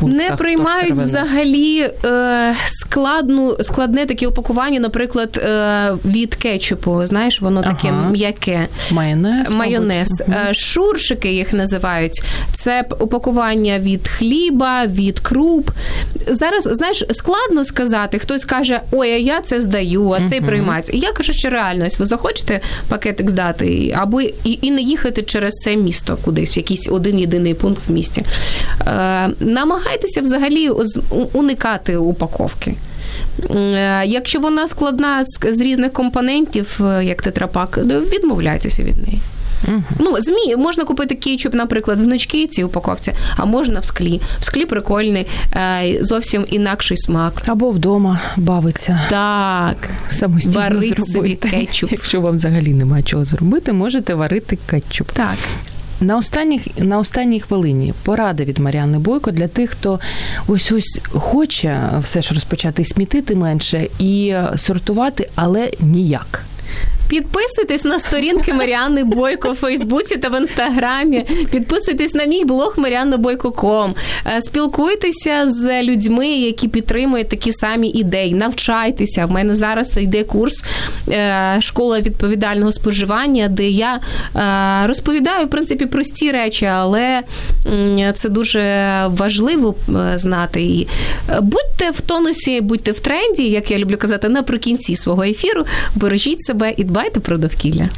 [0.02, 0.30] Пунктах?
[0.30, 7.06] Не приймають взагалі е, складну, складне таке упакування, наприклад, е, від кетчупу.
[7.06, 8.10] Знаєш, воно таке ага.
[8.10, 8.68] м'яке.
[8.92, 9.54] Майонез.
[9.54, 10.24] Майонез.
[10.28, 10.38] Угу.
[10.52, 12.24] Шуршики їх називають.
[12.54, 15.70] Це упакування від хліба, від круп.
[16.28, 18.20] Зараз, знаєш, складно сказати.
[18.20, 20.48] Хтось каже, ой, а я це здаю, а цей угу.
[20.48, 20.92] приймається.
[20.92, 25.22] І я кажу, що реально, ось ви захочете пакетик здати, або і, і не їхати
[25.22, 28.24] через це місто кудись, якийсь один єдиний пункт в місті.
[28.88, 30.70] Е, намагайтеся намагайтеся взагалі
[31.34, 32.74] уникати упаковки.
[33.50, 37.78] Е, якщо вона складна з різних компонентів, е, як тетрапак,
[38.14, 39.20] відмовляйтеся від неї.
[39.68, 39.84] Угу.
[40.00, 44.22] Ну, змі можна купити кетчуп, наприклад, в ночки ці упаковці, а можна в склі.
[44.40, 47.34] В склі прикольний, е, зовсім інакший смак.
[47.48, 49.02] Або вдома бавиться.
[49.10, 49.90] Так.
[50.10, 51.12] Самостійно Варить зробити.
[51.12, 51.92] собі кетчуп.
[51.92, 55.12] Якщо вам взагалі немає чого зробити, можете варити кетчуп.
[55.12, 55.38] Так.
[56.02, 60.00] На останніх на останній хвилині порада від Маріани Бойко для тих, хто
[60.48, 66.44] ось ось хоче все ж розпочати смітити менше і сортувати, але ніяк.
[67.12, 71.26] Підписуйтесь на сторінки Маріани Бойко в Фейсбуці та в інстаграмі.
[71.52, 73.96] Підписуйтесь на мій блог Маріаннабойко.ком.
[74.26, 78.34] Е, Спілкуйтеся з людьми, які підтримують такі самі ідеї.
[78.34, 79.26] Навчайтеся.
[79.26, 80.66] В мене зараз йде курс
[81.10, 84.00] е, школа відповідального споживання, де я
[84.36, 87.22] е, розповідаю в принципі прості речі, але
[88.14, 88.62] це дуже
[89.10, 89.76] важливо
[90.16, 90.62] знати.
[90.62, 90.88] І
[91.42, 95.66] будьте в тонусі, будьте в тренді, як я люблю казати, наприкінці свого ефіру.
[95.96, 97.90] Бережіть себе і дбайте про довкілля.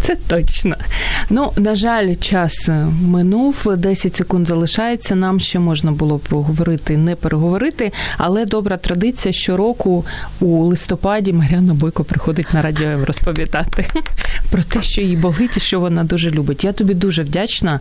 [0.00, 0.76] Це точно.
[1.30, 2.68] Ну, на жаль, час
[3.02, 5.14] минув, 10 секунд залишається.
[5.14, 10.04] Нам ще можна було поговорити, не переговорити, але добра традиція щороку
[10.40, 13.84] у листопаді Мар'яна Бойко приходить на радіо розповідати
[14.50, 16.64] про те, що їй болить і що вона дуже любить.
[16.64, 17.80] Я тобі дуже вдячна.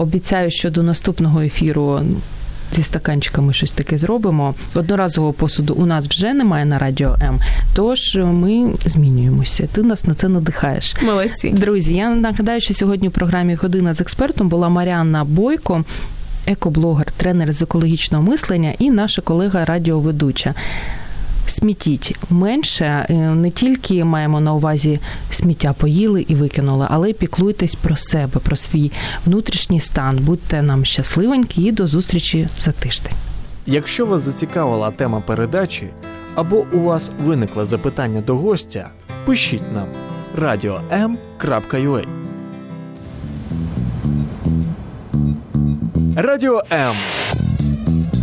[0.00, 2.00] Обіцяю, що до наступного ефіру
[2.74, 4.54] зі стаканчиками щось таке зробимо.
[4.74, 7.40] Одноразового посуду у нас вже немає на радіо М.
[7.74, 9.68] Тож ми змінюємося.
[9.72, 10.94] Ти нас на це надихаєш.
[11.02, 11.50] Молодці.
[11.50, 15.84] Друзі, я нагадаю, що сьогодні в програмі Година з експертом була Маріанна Бойко,
[16.46, 20.54] екоблогер, тренер з екологічного мислення і наша колега радіоведуча
[21.46, 27.74] смітіть менше, е, не тільки маємо на увазі сміття поїли і викинули, але й піклуйтесь
[27.74, 28.92] про себе, про свій
[29.26, 30.18] внутрішній стан.
[30.18, 33.12] Будьте нам щасливенькі і до зустрічі за тиждень.
[33.66, 35.88] Якщо вас зацікавила тема передачі
[36.34, 38.90] або у вас виникло запитання до гостя,
[39.24, 39.86] пишіть нам
[40.38, 42.04] radio.m.ua
[46.16, 46.94] Радіо М.